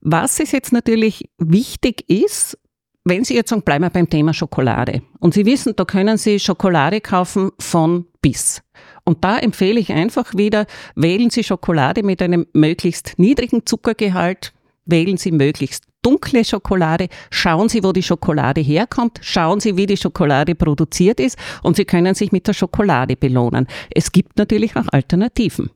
[0.00, 2.56] Was es jetzt natürlich wichtig ist,
[3.04, 5.02] wenn Sie jetzt sagen, bleiben wir beim Thema Schokolade.
[5.18, 8.62] Und Sie wissen, da können Sie Schokolade kaufen von bis.
[9.04, 14.52] Und da empfehle ich einfach wieder, wählen Sie Schokolade mit einem möglichst niedrigen Zuckergehalt,
[14.84, 19.96] wählen Sie möglichst dunkle Schokolade, schauen Sie, wo die Schokolade herkommt, schauen Sie, wie die
[19.96, 23.66] Schokolade produziert ist und Sie können sich mit der Schokolade belohnen.
[23.94, 25.70] Es gibt natürlich auch Alternativen.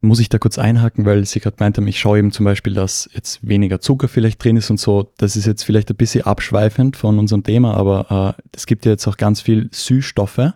[0.00, 3.08] Muss ich da kurz einhaken, weil Sie gerade meint ich schaue eben zum Beispiel, dass
[3.12, 5.12] jetzt weniger Zucker vielleicht drin ist und so.
[5.16, 8.92] Das ist jetzt vielleicht ein bisschen abschweifend von unserem Thema, aber äh, es gibt ja
[8.92, 10.52] jetzt auch ganz viel Süßstoffe.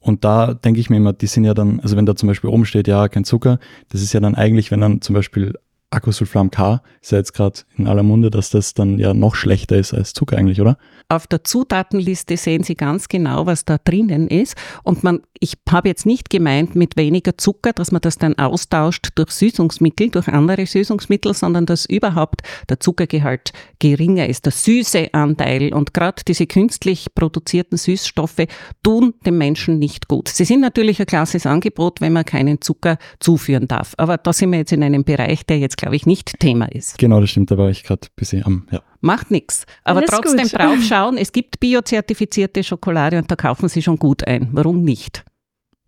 [0.00, 2.50] Und da denke ich mir immer, die sind ja dann, also wenn da zum Beispiel
[2.50, 5.54] oben steht, ja, kein Zucker, das ist ja dann eigentlich, wenn dann zum Beispiel
[5.90, 9.76] Acrylsulfam K ist ja jetzt gerade in aller Munde, dass das dann ja noch schlechter
[9.76, 10.78] ist als Zucker eigentlich, oder?
[11.08, 14.56] Auf der Zutatenliste sehen Sie ganz genau, was da drinnen ist.
[14.82, 19.10] Und man, ich habe jetzt nicht gemeint mit weniger Zucker, dass man das dann austauscht
[19.14, 25.72] durch Süßungsmittel, durch andere Süßungsmittel, sondern dass überhaupt der Zuckergehalt geringer ist, der süße Anteil.
[25.72, 28.46] Und gerade diese künstlich produzierten Süßstoffe
[28.82, 30.28] tun dem Menschen nicht gut.
[30.28, 33.94] Sie sind natürlich ein klasses Angebot, wenn man keinen Zucker zuführen darf.
[33.96, 36.98] Aber da sind wir jetzt in einem Bereich, der jetzt, glaube ich, nicht Thema ist.
[36.98, 37.52] Genau, das stimmt.
[37.52, 38.82] Da war ich gerade ein bisschen am, ja.
[39.00, 39.66] Macht nichts.
[39.84, 40.54] Aber Alles trotzdem gut.
[40.54, 44.48] draufschauen, es gibt biozertifizierte Schokolade und da kaufen Sie schon gut ein.
[44.52, 45.24] Warum nicht?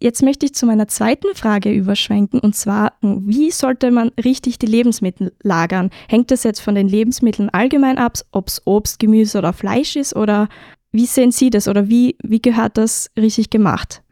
[0.00, 4.66] Jetzt möchte ich zu meiner zweiten Frage überschwenken und zwar, wie sollte man richtig die
[4.66, 5.90] Lebensmittel lagern?
[6.08, 10.14] Hängt das jetzt von den Lebensmitteln allgemein ab, ob es Obst, Gemüse oder Fleisch ist
[10.14, 10.48] oder
[10.92, 14.02] wie sehen Sie das oder wie, wie gehört das richtig gemacht?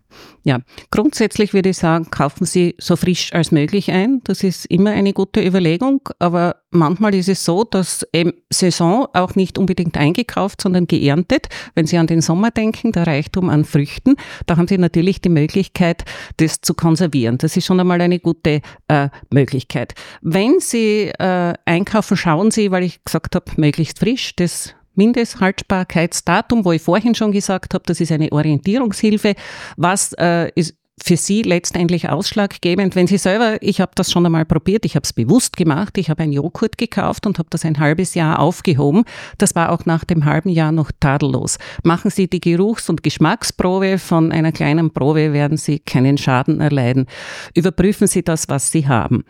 [0.45, 0.61] Ja,
[0.93, 4.21] grundsätzlich würde ich sagen, kaufen Sie so frisch als möglich ein.
[4.23, 6.09] Das ist immer eine gute Überlegung.
[6.21, 11.49] Aber manchmal ist es so, dass eben Saison auch nicht unbedingt eingekauft, sondern geerntet.
[11.75, 14.15] Wenn Sie an den Sommer denken, der Reichtum an Früchten,
[14.47, 16.05] da haben Sie natürlich die Möglichkeit,
[16.37, 17.39] das zu konservieren.
[17.39, 19.95] Das ist schon einmal eine gute äh, Möglichkeit.
[20.23, 26.73] Wenn Sie äh, einkaufen, schauen Sie, weil ich gesagt habe, möglichst frisch, das Mindesthaltbarkeitsdatum, wo
[26.73, 29.35] ich vorhin schon gesagt habe, das ist eine Orientierungshilfe.
[29.77, 34.47] Was äh, ist für Sie letztendlich ausschlaggebend, wenn Sie selber, ich habe das schon einmal
[34.47, 37.79] probiert, ich habe es bewusst gemacht, ich habe einen Joghurt gekauft und habe das ein
[37.79, 39.05] halbes Jahr aufgehoben.
[39.37, 41.59] Das war auch nach dem halben Jahr noch tadellos.
[41.85, 47.07] Machen Sie die Geruchs- und Geschmacksprobe von einer kleinen Probe, werden Sie keinen Schaden erleiden.
[47.55, 49.25] Überprüfen Sie das, was Sie haben.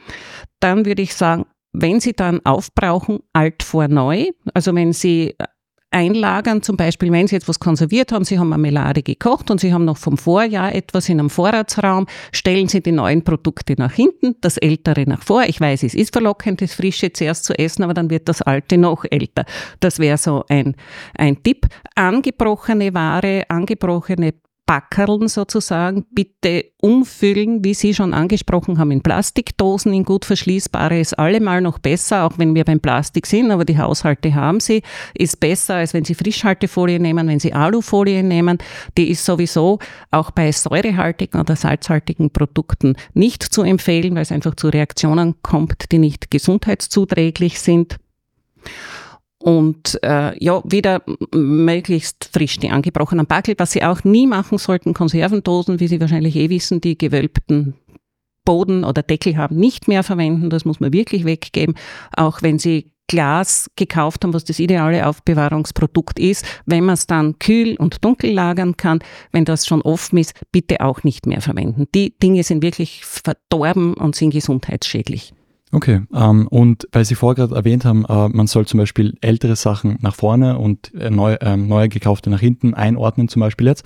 [0.60, 5.34] Dann würde ich sagen, wenn Sie dann aufbrauchen, alt vor neu, also wenn Sie
[5.96, 9.72] einlagern, zum Beispiel, wenn Sie jetzt was konserviert haben, Sie haben Marmelade gekocht und Sie
[9.72, 14.36] haben noch vom Vorjahr etwas in einem Vorratsraum, stellen Sie die neuen Produkte nach hinten,
[14.40, 15.44] das Ältere nach vor.
[15.46, 18.76] Ich weiß, es ist verlockend, das Frische zuerst zu essen, aber dann wird das Alte
[18.76, 19.44] noch älter.
[19.80, 20.76] Das wäre so ein,
[21.16, 21.66] ein Tipp.
[21.94, 24.34] Angebrochene Ware, angebrochene
[24.66, 31.16] Backerln sozusagen bitte umfüllen, wie Sie schon angesprochen haben, in Plastikdosen, in gut verschließbare ist
[31.18, 34.82] allemal noch besser, auch wenn wir beim Plastik sind, aber die Haushalte haben sie,
[35.14, 38.58] ist besser, als wenn Sie Frischhaltefolie nehmen, wenn Sie Alufolie nehmen.
[38.98, 39.78] Die ist sowieso
[40.10, 45.92] auch bei säurehaltigen oder salzhaltigen Produkten nicht zu empfehlen, weil es einfach zu Reaktionen kommt,
[45.92, 47.98] die nicht gesundheitszuträglich sind
[49.38, 53.54] und äh, ja, wieder möglichst frisch die angebrochenen Backel.
[53.58, 57.74] Was Sie auch nie machen sollten, Konservendosen, wie Sie wahrscheinlich eh wissen, die gewölbten
[58.44, 60.50] Boden oder Deckel haben, nicht mehr verwenden.
[60.50, 61.74] Das muss man wirklich weggeben.
[62.16, 67.38] Auch wenn Sie Glas gekauft haben, was das ideale Aufbewahrungsprodukt ist, wenn man es dann
[67.38, 69.00] kühl und dunkel lagern kann,
[69.32, 71.86] wenn das schon offen ist, bitte auch nicht mehr verwenden.
[71.94, 75.34] Die Dinge sind wirklich verdorben und sind gesundheitsschädlich.
[75.76, 79.56] Okay, ähm, und weil Sie vorher gerade erwähnt haben, äh, man soll zum Beispiel ältere
[79.56, 83.84] Sachen nach vorne und äh, neu, äh, neue gekaufte nach hinten einordnen, zum Beispiel jetzt.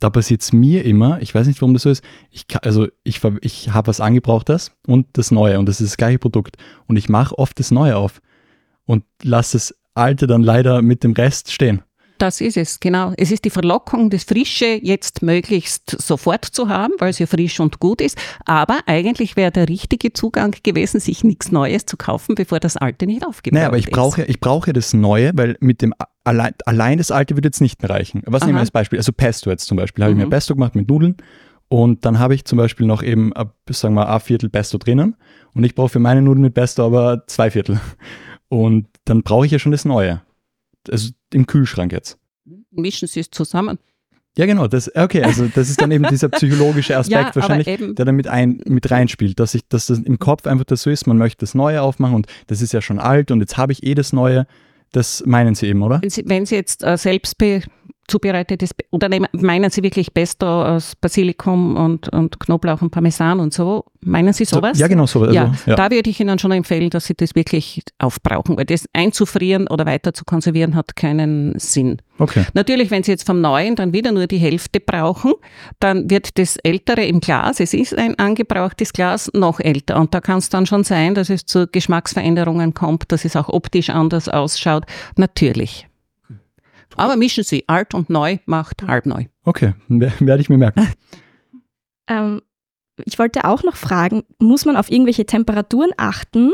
[0.00, 3.20] Da passiert es mir immer, ich weiß nicht, warum das so ist, ich, also ich,
[3.42, 6.56] ich habe was Angebrauchtes und das Neue und das ist das gleiche Produkt
[6.88, 8.20] und ich mache oft das Neue auf
[8.84, 11.82] und lasse das Alte dann leider mit dem Rest stehen.
[12.18, 13.12] Das ist es, genau.
[13.16, 17.60] Es ist die Verlockung, das Frische jetzt möglichst sofort zu haben, weil es ja frisch
[17.60, 18.18] und gut ist.
[18.44, 23.06] Aber eigentlich wäre der richtige Zugang gewesen, sich nichts Neues zu kaufen, bevor das Alte
[23.06, 26.98] nicht aufgebaut naja, aber ich brauche, ich brauche das Neue, weil mit dem allein, allein
[26.98, 28.22] das Alte würde jetzt nicht mehr reichen.
[28.26, 28.46] Was Aha.
[28.46, 28.98] nehmen wir als Beispiel?
[28.98, 30.04] Also Pesto jetzt zum Beispiel.
[30.04, 30.20] Habe mhm.
[30.20, 30.30] ich mir mhm.
[30.30, 31.16] Pesto gemacht mit Nudeln
[31.68, 33.32] und dann habe ich zum Beispiel noch eben,
[33.70, 35.14] sagen wir, ein Viertel Pesto drinnen
[35.54, 37.80] und ich brauche für meine Nudeln mit Pesto aber zwei Viertel.
[38.50, 40.22] Und dann brauche ich ja schon das Neue
[40.90, 42.18] also im Kühlschrank jetzt.
[42.70, 43.78] Mischen Sie es zusammen.
[44.38, 44.68] Ja, genau.
[44.68, 48.28] Das, okay, also das ist dann eben dieser psychologische Aspekt ja, wahrscheinlich, der da mit,
[48.28, 51.40] ein, mit reinspielt, dass, ich, dass das im Kopf einfach das so ist, man möchte
[51.40, 54.12] das Neue aufmachen und das ist ja schon alt und jetzt habe ich eh das
[54.12, 54.46] Neue.
[54.92, 56.00] Das meinen Sie eben, oder?
[56.00, 57.36] Wenn Sie, wenn Sie jetzt äh, selbst
[58.08, 63.84] zubereitetes, oder meinen Sie wirklich Pesto aus Basilikum und, und Knoblauch und Parmesan und so?
[64.00, 64.78] Meinen Sie sowas?
[64.78, 65.34] So, ja, genau sowas.
[65.34, 68.64] Ja, also, ja, da würde ich Ihnen schon empfehlen, dass Sie das wirklich aufbrauchen, weil
[68.64, 71.98] das einzufrieren oder weiter zu konservieren hat keinen Sinn.
[72.18, 72.44] Okay.
[72.54, 75.34] Natürlich, wenn Sie jetzt vom Neuen dann wieder nur die Hälfte brauchen,
[75.80, 80.00] dann wird das Ältere im Glas, es ist ein angebrauchtes Glas, noch älter.
[80.00, 83.48] Und da kann es dann schon sein, dass es zu Geschmacksveränderungen kommt, dass es auch
[83.48, 84.84] optisch anders ausschaut.
[85.16, 85.87] Natürlich.
[86.98, 89.26] Aber mischen Sie, alt und neu macht halb neu.
[89.44, 90.88] Okay, werde ich mir merken.
[92.08, 92.42] ähm,
[93.04, 96.52] ich wollte auch noch fragen, muss man auf irgendwelche Temperaturen achten,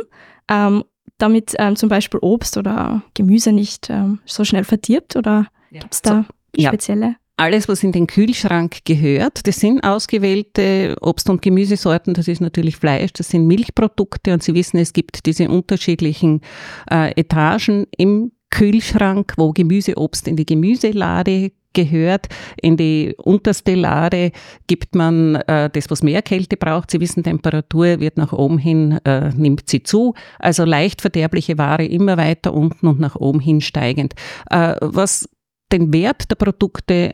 [0.49, 0.85] ähm,
[1.19, 5.17] damit ähm, zum Beispiel Obst oder Gemüse nicht ähm, so schnell verdirbt?
[5.17, 5.81] Oder ja.
[5.81, 7.07] gibt es da so, spezielle?
[7.07, 7.17] Ja.
[7.37, 12.77] Alles, was in den Kühlschrank gehört, das sind ausgewählte Obst- und Gemüsesorten, das ist natürlich
[12.77, 16.43] Fleisch, das sind Milchprodukte und Sie wissen, es gibt diese unterschiedlichen
[16.89, 22.29] äh, Etagen im Kühlschrank, wo Gemüse, Obst in die Gemüselade gehört.
[22.63, 24.31] In die unterste Lade
[24.69, 26.93] gibt man äh, das, was mehr Kälte braucht.
[26.93, 30.15] Sie wissen, Temperatur wird nach oben hin, äh, nimmt sie zu.
[30.39, 34.15] Also leicht verderbliche Ware immer weiter unten und nach oben hin steigend.
[34.51, 35.29] Äh, was
[35.73, 37.11] den Wert der Produkte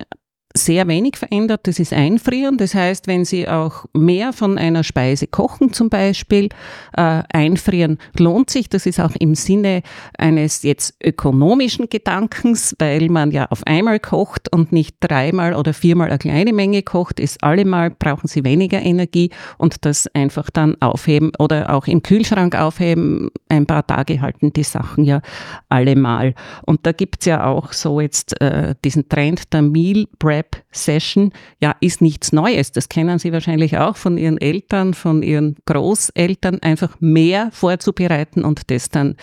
[0.55, 2.59] sehr wenig verändert, das ist Einfrieren.
[2.59, 6.49] Das heißt, wenn Sie auch mehr von einer Speise kochen zum Beispiel,
[6.97, 8.69] äh, einfrieren lohnt sich.
[8.69, 9.83] Das ist auch im Sinne
[10.19, 16.09] eines jetzt ökonomischen Gedankens, weil man ja auf einmal kocht und nicht dreimal oder viermal
[16.09, 21.31] eine kleine Menge kocht, ist allemal brauchen Sie weniger Energie und das einfach dann aufheben
[21.39, 23.31] oder auch im Kühlschrank aufheben.
[23.49, 25.23] Ein paar Tage halten die Sachen ja
[25.69, 26.35] allemal.
[26.67, 31.75] Und da gibt's ja auch so jetzt äh, diesen Trend der Meal Prep Prep-Session ja
[31.81, 32.73] ist nichts Neues.
[32.73, 38.71] Das kennen Sie wahrscheinlich auch von Ihren Eltern, von Ihren Großeltern, einfach mehr vorzubereiten und
[38.71, 39.17] das dann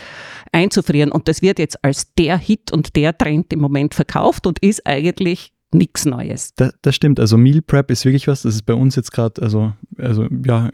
[0.51, 1.11] einzufrieren.
[1.11, 4.85] Und das wird jetzt als der Hit und der Trend im Moment verkauft und ist
[4.85, 6.53] eigentlich nichts Neues.
[6.55, 7.19] Das, das, stimmt.
[7.19, 10.69] Also Meal Prep ist wirklich was, das ist bei uns jetzt gerade, also, also ja,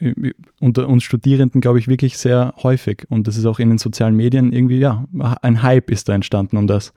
[0.59, 3.05] unter uns Studierenden, glaube ich, wirklich sehr häufig.
[3.09, 5.05] Und das ist auch in den sozialen Medien irgendwie, ja,
[5.41, 6.93] ein Hype ist da entstanden um das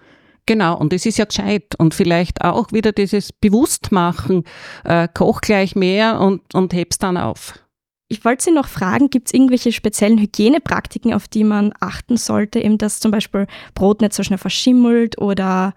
[0.47, 1.75] Genau, und es ist ja gescheit.
[1.77, 4.45] Und vielleicht auch wieder dieses Bewusstmachen,
[4.85, 7.55] äh, koch gleich mehr und, und heb's dann auf.
[8.09, 12.61] Ich wollte Sie noch fragen, gibt es irgendwelche speziellen Hygienepraktiken, auf die man achten sollte,
[12.61, 15.75] eben dass zum Beispiel Brot nicht so schnell verschimmelt oder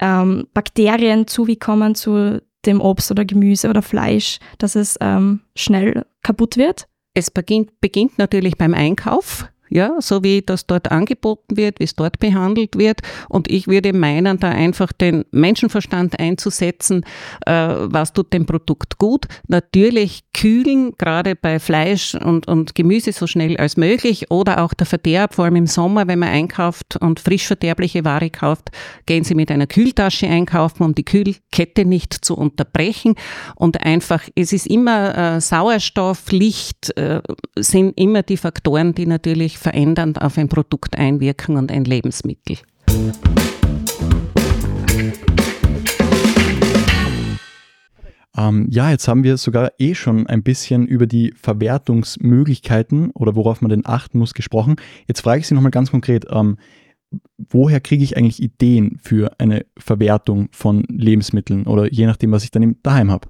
[0.00, 5.40] ähm, Bakterien zu wie kommen zu dem Obst oder Gemüse oder Fleisch, dass es ähm,
[5.54, 6.88] schnell kaputt wird?
[7.14, 11.94] Es beginnt, beginnt natürlich beim Einkauf ja, so wie das dort angeboten wird, wie es
[11.94, 13.00] dort behandelt wird.
[13.28, 17.04] Und ich würde meinen, da einfach den Menschenverstand einzusetzen,
[17.46, 19.26] äh, was tut dem Produkt gut.
[19.48, 24.86] Natürlich kühlen, gerade bei Fleisch und, und Gemüse so schnell als möglich oder auch der
[24.86, 28.70] Verderb, vor allem im Sommer, wenn man einkauft und frisch verderbliche Ware kauft,
[29.06, 33.14] gehen Sie mit einer Kühltasche einkaufen, um die Kühlkette nicht zu unterbrechen.
[33.56, 37.20] Und einfach, es ist immer äh, Sauerstoff, Licht äh,
[37.56, 42.58] sind immer die Faktoren, die natürlich verändernd auf ein Produkt einwirken und ein Lebensmittel.
[48.36, 53.60] Ähm, ja, jetzt haben wir sogar eh schon ein bisschen über die Verwertungsmöglichkeiten oder worauf
[53.60, 54.76] man denn achten muss gesprochen.
[55.08, 56.56] Jetzt frage ich Sie nochmal ganz konkret, ähm,
[57.36, 62.50] woher kriege ich eigentlich Ideen für eine Verwertung von Lebensmitteln oder je nachdem, was ich
[62.52, 63.28] dann daheim habe?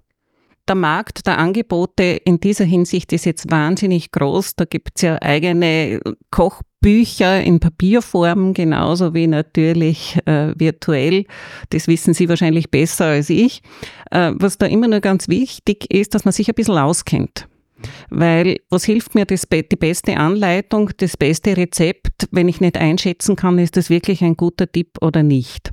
[0.69, 4.57] Der Markt der Angebote in dieser Hinsicht ist jetzt wahnsinnig groß.
[4.57, 6.01] Da gibt es ja eigene
[6.31, 11.25] Kochbücher in Papierform, genauso wie natürlich äh, virtuell.
[11.71, 13.63] Das wissen Sie wahrscheinlich besser als ich.
[14.11, 17.49] Äh, was da immer nur ganz wichtig ist, dass man sich ein bisschen auskennt.
[18.11, 23.37] Weil was hilft mir das, die beste Anleitung, das beste Rezept, wenn ich nicht einschätzen
[23.37, 25.73] kann, ist das wirklich ein guter Tipp oder nicht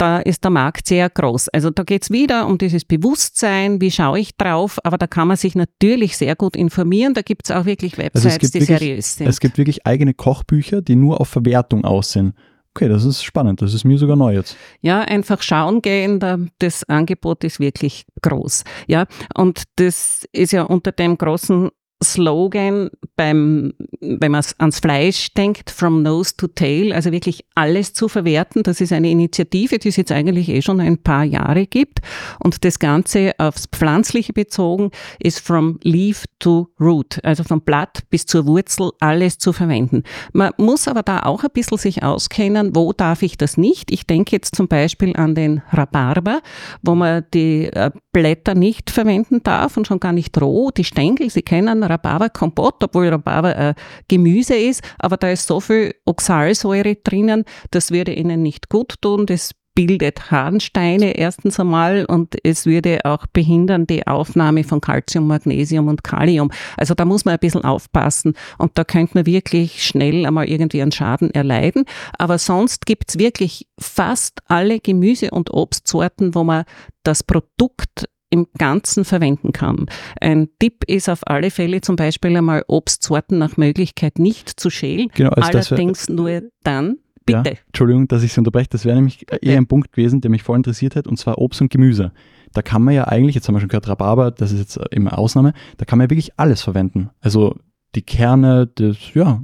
[0.00, 1.48] da ist der Markt sehr groß.
[1.50, 5.28] Also da geht es wieder um dieses Bewusstsein, wie schaue ich drauf, aber da kann
[5.28, 7.12] man sich natürlich sehr gut informieren.
[7.14, 9.26] Da gibt es auch wirklich Websites, also die wirklich, seriös sind.
[9.26, 12.34] Es gibt wirklich eigene Kochbücher, die nur auf Verwertung aussehen.
[12.74, 13.62] Okay, das ist spannend.
[13.62, 14.56] Das ist mir sogar neu jetzt.
[14.80, 16.20] Ja, einfach schauen gehen.
[16.60, 18.64] Das Angebot ist wirklich groß.
[18.86, 21.70] Ja, und das ist ja unter dem großen
[22.02, 28.08] Slogan beim, wenn man ans Fleisch denkt, from nose to tail, also wirklich alles zu
[28.08, 28.62] verwerten.
[28.62, 32.00] Das ist eine Initiative, die es jetzt eigentlich eh schon ein paar Jahre gibt.
[32.38, 38.24] Und das Ganze aufs Pflanzliche bezogen ist from leaf to root, also vom Blatt bis
[38.24, 40.04] zur Wurzel alles zu verwenden.
[40.32, 43.90] Man muss aber da auch ein bisschen sich auskennen, wo darf ich das nicht.
[43.90, 46.40] Ich denke jetzt zum Beispiel an den Rhabarber,
[46.82, 50.70] wo man die äh, Blätter nicht verwenden darf und schon gar nicht roh.
[50.70, 53.74] Die Stängel, Sie kennen Rhabarberkompott, obwohl Rhabarber äh,
[54.08, 59.26] Gemüse ist, aber da ist so viel Oxalsäure drinnen, das würde ihnen nicht gut tun.
[59.26, 65.88] Das bildet Harnsteine erstens einmal und es würde auch behindern die Aufnahme von Calcium, Magnesium
[65.88, 66.50] und Kalium.
[66.76, 70.82] Also da muss man ein bisschen aufpassen und da könnte man wirklich schnell einmal irgendwie
[70.82, 71.84] einen Schaden erleiden.
[72.18, 76.64] Aber sonst gibt es wirklich fast alle Gemüse- und Obstsorten, wo man
[77.02, 79.86] das Produkt im Ganzen verwenden kann.
[80.20, 85.08] Ein Tipp ist auf alle Fälle zum Beispiel einmal Obstsorten nach Möglichkeit nicht zu schälen.
[85.14, 86.96] Genau, also Allerdings wär, nur dann.
[87.26, 87.50] Bitte.
[87.50, 88.68] Ja, Entschuldigung, dass ich Sie unterbreche.
[88.70, 91.60] Das wäre nämlich eher ein Punkt gewesen, der mich voll interessiert hat, und zwar Obst
[91.60, 92.12] und Gemüse.
[92.52, 95.18] Da kann man ja eigentlich, jetzt haben wir schon gehört, Rhabarber, das ist jetzt immer
[95.18, 97.10] Ausnahme, da kann man ja wirklich alles verwenden.
[97.20, 97.56] Also
[97.94, 99.40] die Kerne, das, ja,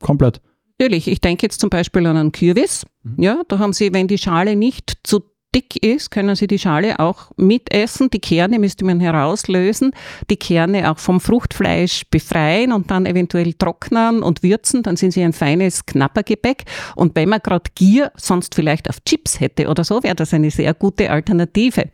[0.00, 0.40] komplett.
[0.78, 2.86] Natürlich, ich denke jetzt zum Beispiel an einen Kürbis.
[3.02, 3.22] Mhm.
[3.22, 5.22] Ja, da haben Sie, wenn die Schale nicht zu
[5.58, 8.10] dick ist, können Sie die Schale auch mitessen.
[8.10, 9.92] Die Kerne müsste man herauslösen,
[10.30, 14.82] die Kerne auch vom Fruchtfleisch befreien und dann eventuell trocknen und würzen.
[14.82, 16.64] Dann sind sie ein feines Knappergebäck.
[16.94, 20.50] Und wenn man gerade Gier sonst vielleicht auf Chips hätte oder so, wäre das eine
[20.50, 21.90] sehr gute Alternative.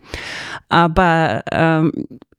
[0.69, 1.93] Aber ähm,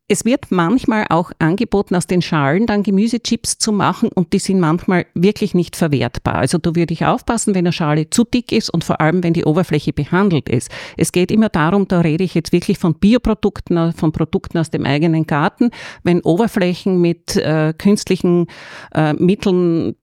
[0.07, 4.59] es wird manchmal auch angeboten, aus den Schalen dann Gemüsechips zu machen und die sind
[4.59, 6.35] manchmal wirklich nicht verwertbar.
[6.35, 9.33] Also da würde ich aufpassen, wenn eine Schale zu dick ist und vor allem, wenn
[9.33, 10.69] die Oberfläche behandelt ist.
[10.95, 14.85] Es geht immer darum, da rede ich jetzt wirklich von Bioprodukten, von Produkten aus dem
[14.85, 15.71] eigenen Garten.
[16.03, 18.45] Wenn Oberflächen mit äh, künstlichen
[18.93, 19.95] äh, Mitteln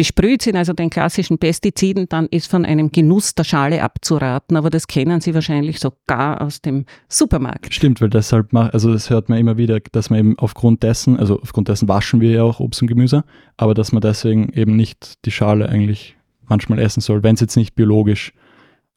[0.00, 4.56] besprüht sind, also den klassischen Pestiziden, dann ist von einem Genuss der Schale abzuraten.
[4.56, 7.74] Aber das kennen Sie wahrscheinlich sogar aus dem Supermarkt.
[7.74, 11.38] Stimmt, weil deshalb, also das hört man immer wieder, dass man eben aufgrund dessen, also
[11.42, 13.24] aufgrund dessen waschen wir ja auch Obst und Gemüse,
[13.58, 16.16] aber dass man deswegen eben nicht die Schale eigentlich
[16.48, 18.32] manchmal essen soll, wenn es jetzt nicht biologisch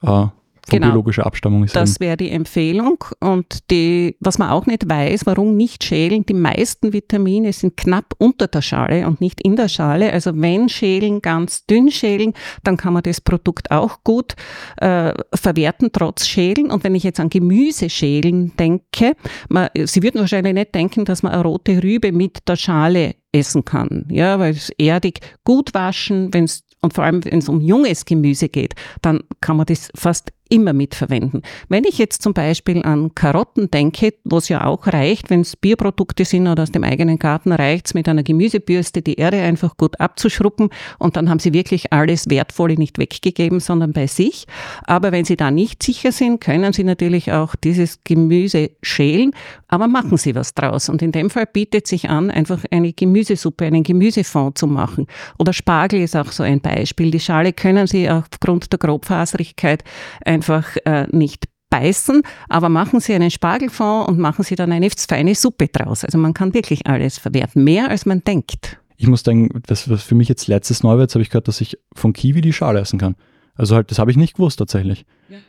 [0.04, 0.28] äh,
[0.68, 0.92] von genau.
[0.92, 1.76] biologischer Abstammung ist.
[1.76, 3.04] Das wäre die Empfehlung.
[3.20, 8.14] Und die, was man auch nicht weiß, warum nicht schälen, die meisten Vitamine sind knapp
[8.18, 10.14] unter der Schale und nicht in der Schale.
[10.14, 12.34] Also wenn schälen, ganz dünn schälen,
[12.64, 14.36] dann kann man das Produkt auch gut
[14.78, 16.72] äh, verwerten, trotz Schälen.
[16.72, 19.16] Und wenn ich jetzt an Gemüse schälen denke,
[19.50, 23.66] man, Sie würden wahrscheinlich nicht denken, dass man eine rote Rübe mit der Schale essen
[23.66, 24.06] kann.
[24.10, 28.06] Ja, weil es erdig gut waschen, wenn es und vor allem wenn es um junges
[28.06, 31.42] Gemüse geht, dann kann man das fast immer mitverwenden.
[31.68, 35.56] Wenn ich jetzt zum Beispiel an Karotten denke, wo es ja auch reicht, wenn es
[35.56, 39.78] Bioprodukte sind oder aus dem eigenen Garten, reicht es mit einer Gemüsebürste die Erde einfach
[39.78, 44.46] gut abzuschruppen und dann haben Sie wirklich alles Wertvolle nicht weggegeben, sondern bei sich.
[44.84, 49.32] Aber wenn Sie da nicht sicher sind, können Sie natürlich auch dieses Gemüse schälen,
[49.70, 50.88] aber machen Sie was draus.
[50.88, 55.08] Und in dem Fall bietet sich an, einfach eine Gemüsesuppe, einen Gemüsefond zu machen.
[55.40, 57.10] Oder Spargel ist auch so ein Beispiel.
[57.10, 59.84] Die Schale können Sie aufgrund der Grobfaserigkeit
[60.24, 60.43] einfach
[60.86, 65.68] äh, nicht beißen, aber machen Sie einen Spargelfond und machen Sie dann eine feine Suppe
[65.70, 66.06] draus.
[66.06, 68.78] Also man kann wirklich alles verwerten, mehr als man denkt.
[68.96, 71.78] Ich muss denken, das was für mich jetzt letztes Neuwärts habe ich gehört, dass ich
[71.94, 73.16] von Kiwi die Schale essen kann.
[73.56, 75.06] Also halt, das habe ich nicht gewusst tatsächlich.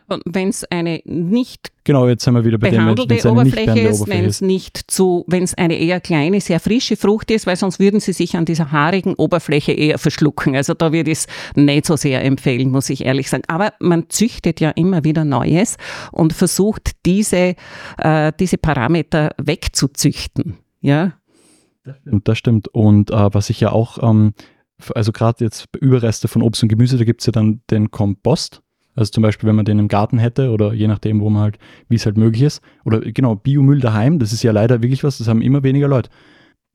[0.09, 3.27] Und wenn es eine nicht Genau, jetzt sind wir wieder bei dem, wenn behandelte es
[3.27, 6.59] eine nicht Oberfläche ist, Oberfläche wenn es nicht zu, wenn es eine eher kleine, sehr
[6.59, 10.57] frische Frucht ist, weil sonst würden sie sich an dieser haarigen Oberfläche eher verschlucken.
[10.57, 11.27] Also da würde ich es
[11.57, 13.45] nicht so sehr empfehlen, muss ich ehrlich sagen.
[13.49, 15.77] Aber man züchtet ja immer wieder Neues
[16.11, 17.55] und versucht diese,
[17.99, 20.57] äh, diese Parameter wegzuzüchten.
[20.81, 21.15] Ja,
[22.11, 22.69] Und das stimmt.
[22.69, 24.33] Und äh, was ich ja auch, ähm,
[24.95, 28.63] also gerade jetzt Überreste von Obst und Gemüse, da gibt es ja dann den Kompost.
[28.95, 31.59] Also zum Beispiel, wenn man den im Garten hätte oder je nachdem, wo man halt,
[31.89, 32.63] wie es halt möglich ist.
[32.85, 36.11] Oder genau, Biomüll daheim, das ist ja leider wirklich was, das haben immer weniger Leute.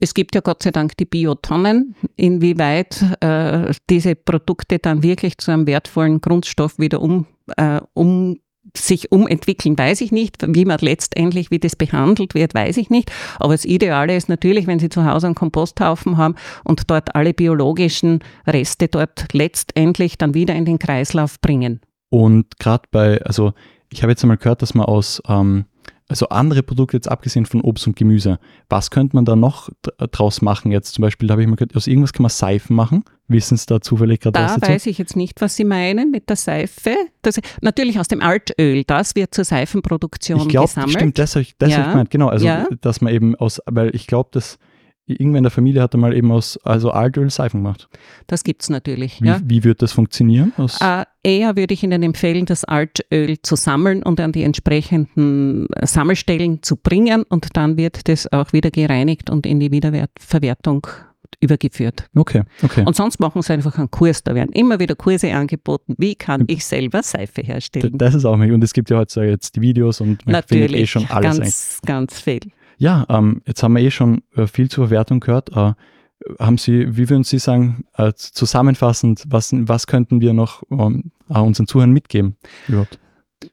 [0.02, 1.96] Es gibt ja Gott sei Dank die Biotonnen.
[2.16, 7.26] Inwieweit äh, diese Produkte dann wirklich zu einem wertvollen Grundstoff wieder um,
[7.58, 8.38] äh, um
[8.78, 10.38] sich umentwickeln, weiß ich nicht.
[10.48, 13.12] Wie man letztendlich, wie das behandelt wird, weiß ich nicht.
[13.40, 17.34] Aber das Ideale ist natürlich, wenn Sie zu Hause einen Komposthaufen haben und dort alle
[17.34, 21.82] biologischen Reste dort letztendlich dann wieder in den Kreislauf bringen.
[22.10, 23.54] Und gerade bei, also
[23.92, 25.66] ich habe jetzt einmal gehört, dass man aus, ähm,
[26.08, 30.08] also andere Produkte jetzt abgesehen von Obst und Gemüse, was könnte man da noch dr-
[30.08, 30.96] draus machen jetzt?
[30.96, 33.04] Zum Beispiel, da habe ich mal gehört, aus irgendwas kann man Seifen machen.
[33.28, 34.72] Wissen Sie da zufällig gerade was Da dazu?
[34.72, 36.96] weiß ich jetzt nicht, was Sie meinen mit der Seife.
[37.22, 40.94] Das, natürlich aus dem Altöl, das wird zur Seifenproduktion Ich glaube, gesammelt.
[40.94, 42.28] stimmt, das habe ich, das hab Ja, ich gemeint, genau.
[42.30, 42.68] Also, ja.
[42.82, 44.58] dass man eben aus, weil ich glaube, dass
[45.10, 47.88] irgendwer in der Familie hat mal eben aus, also Altöl Seifen gemacht.
[48.28, 49.22] Das gibt's natürlich.
[49.22, 49.40] Wie, Ja.
[49.44, 50.54] wie wird das funktionieren?
[50.82, 56.62] Äh, eher würde ich Ihnen empfehlen, das Altöl zu sammeln und an die entsprechenden Sammelstellen
[56.64, 60.88] zu bringen und dann wird das auch wieder gereinigt und in die Wiederverwertung
[61.42, 62.10] übergeführt.
[62.16, 62.84] okay, okay.
[62.86, 64.24] Und sonst machen Sie einfach einen Kurs.
[64.24, 65.96] Da werden immer wieder Kurse angeboten.
[65.98, 67.98] Wie kann ich selber Seife herstellen?
[67.98, 68.56] das ist auch möglich.
[68.56, 71.38] Und es gibt ja heutzutage jetzt die Videos und man findet eh Natürlich, schon alles
[71.40, 71.40] eigentlich.
[71.46, 72.40] ganz, ganz viel.
[72.80, 75.50] Ja, ähm, jetzt haben wir eh schon äh, viel zur Verwertung gehört.
[75.50, 75.74] Äh,
[76.40, 81.40] haben Sie, wie würden Sie sagen, äh, zusammenfassend, was, was könnten wir noch ähm, äh,
[81.40, 82.98] unseren Zuhörern mitgeben überhaupt?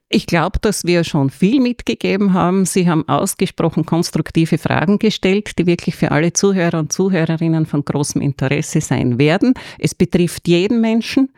[0.09, 2.65] Ich glaube, dass wir schon viel mitgegeben haben.
[2.65, 8.21] Sie haben ausgesprochen konstruktive Fragen gestellt, die wirklich für alle Zuhörer und Zuhörerinnen von großem
[8.21, 9.53] Interesse sein werden.
[9.77, 11.29] Es betrifft jeden Menschen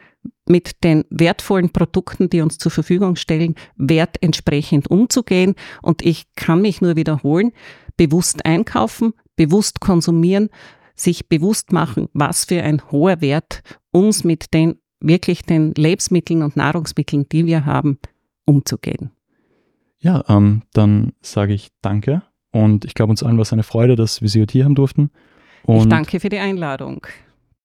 [0.50, 5.56] mit den wertvollen Produkten, die uns zur Verfügung stellen, wertentsprechend umzugehen.
[5.82, 7.52] Und ich kann mich nur wiederholen,
[7.96, 10.50] bewusst einkaufen, bewusst konsumieren,
[10.96, 16.58] sich bewusst machen, was für ein hoher Wert uns mit den wirklich den Lebensmitteln und
[16.58, 18.00] Nahrungsmitteln, die wir haben,
[18.46, 19.12] umzugehen.
[20.00, 23.96] Ja, ähm, dann sage ich danke und ich glaube uns allen war es eine Freude,
[23.96, 25.12] dass wir Sie heute hier haben durften.
[25.64, 27.06] Und ich danke für die Einladung.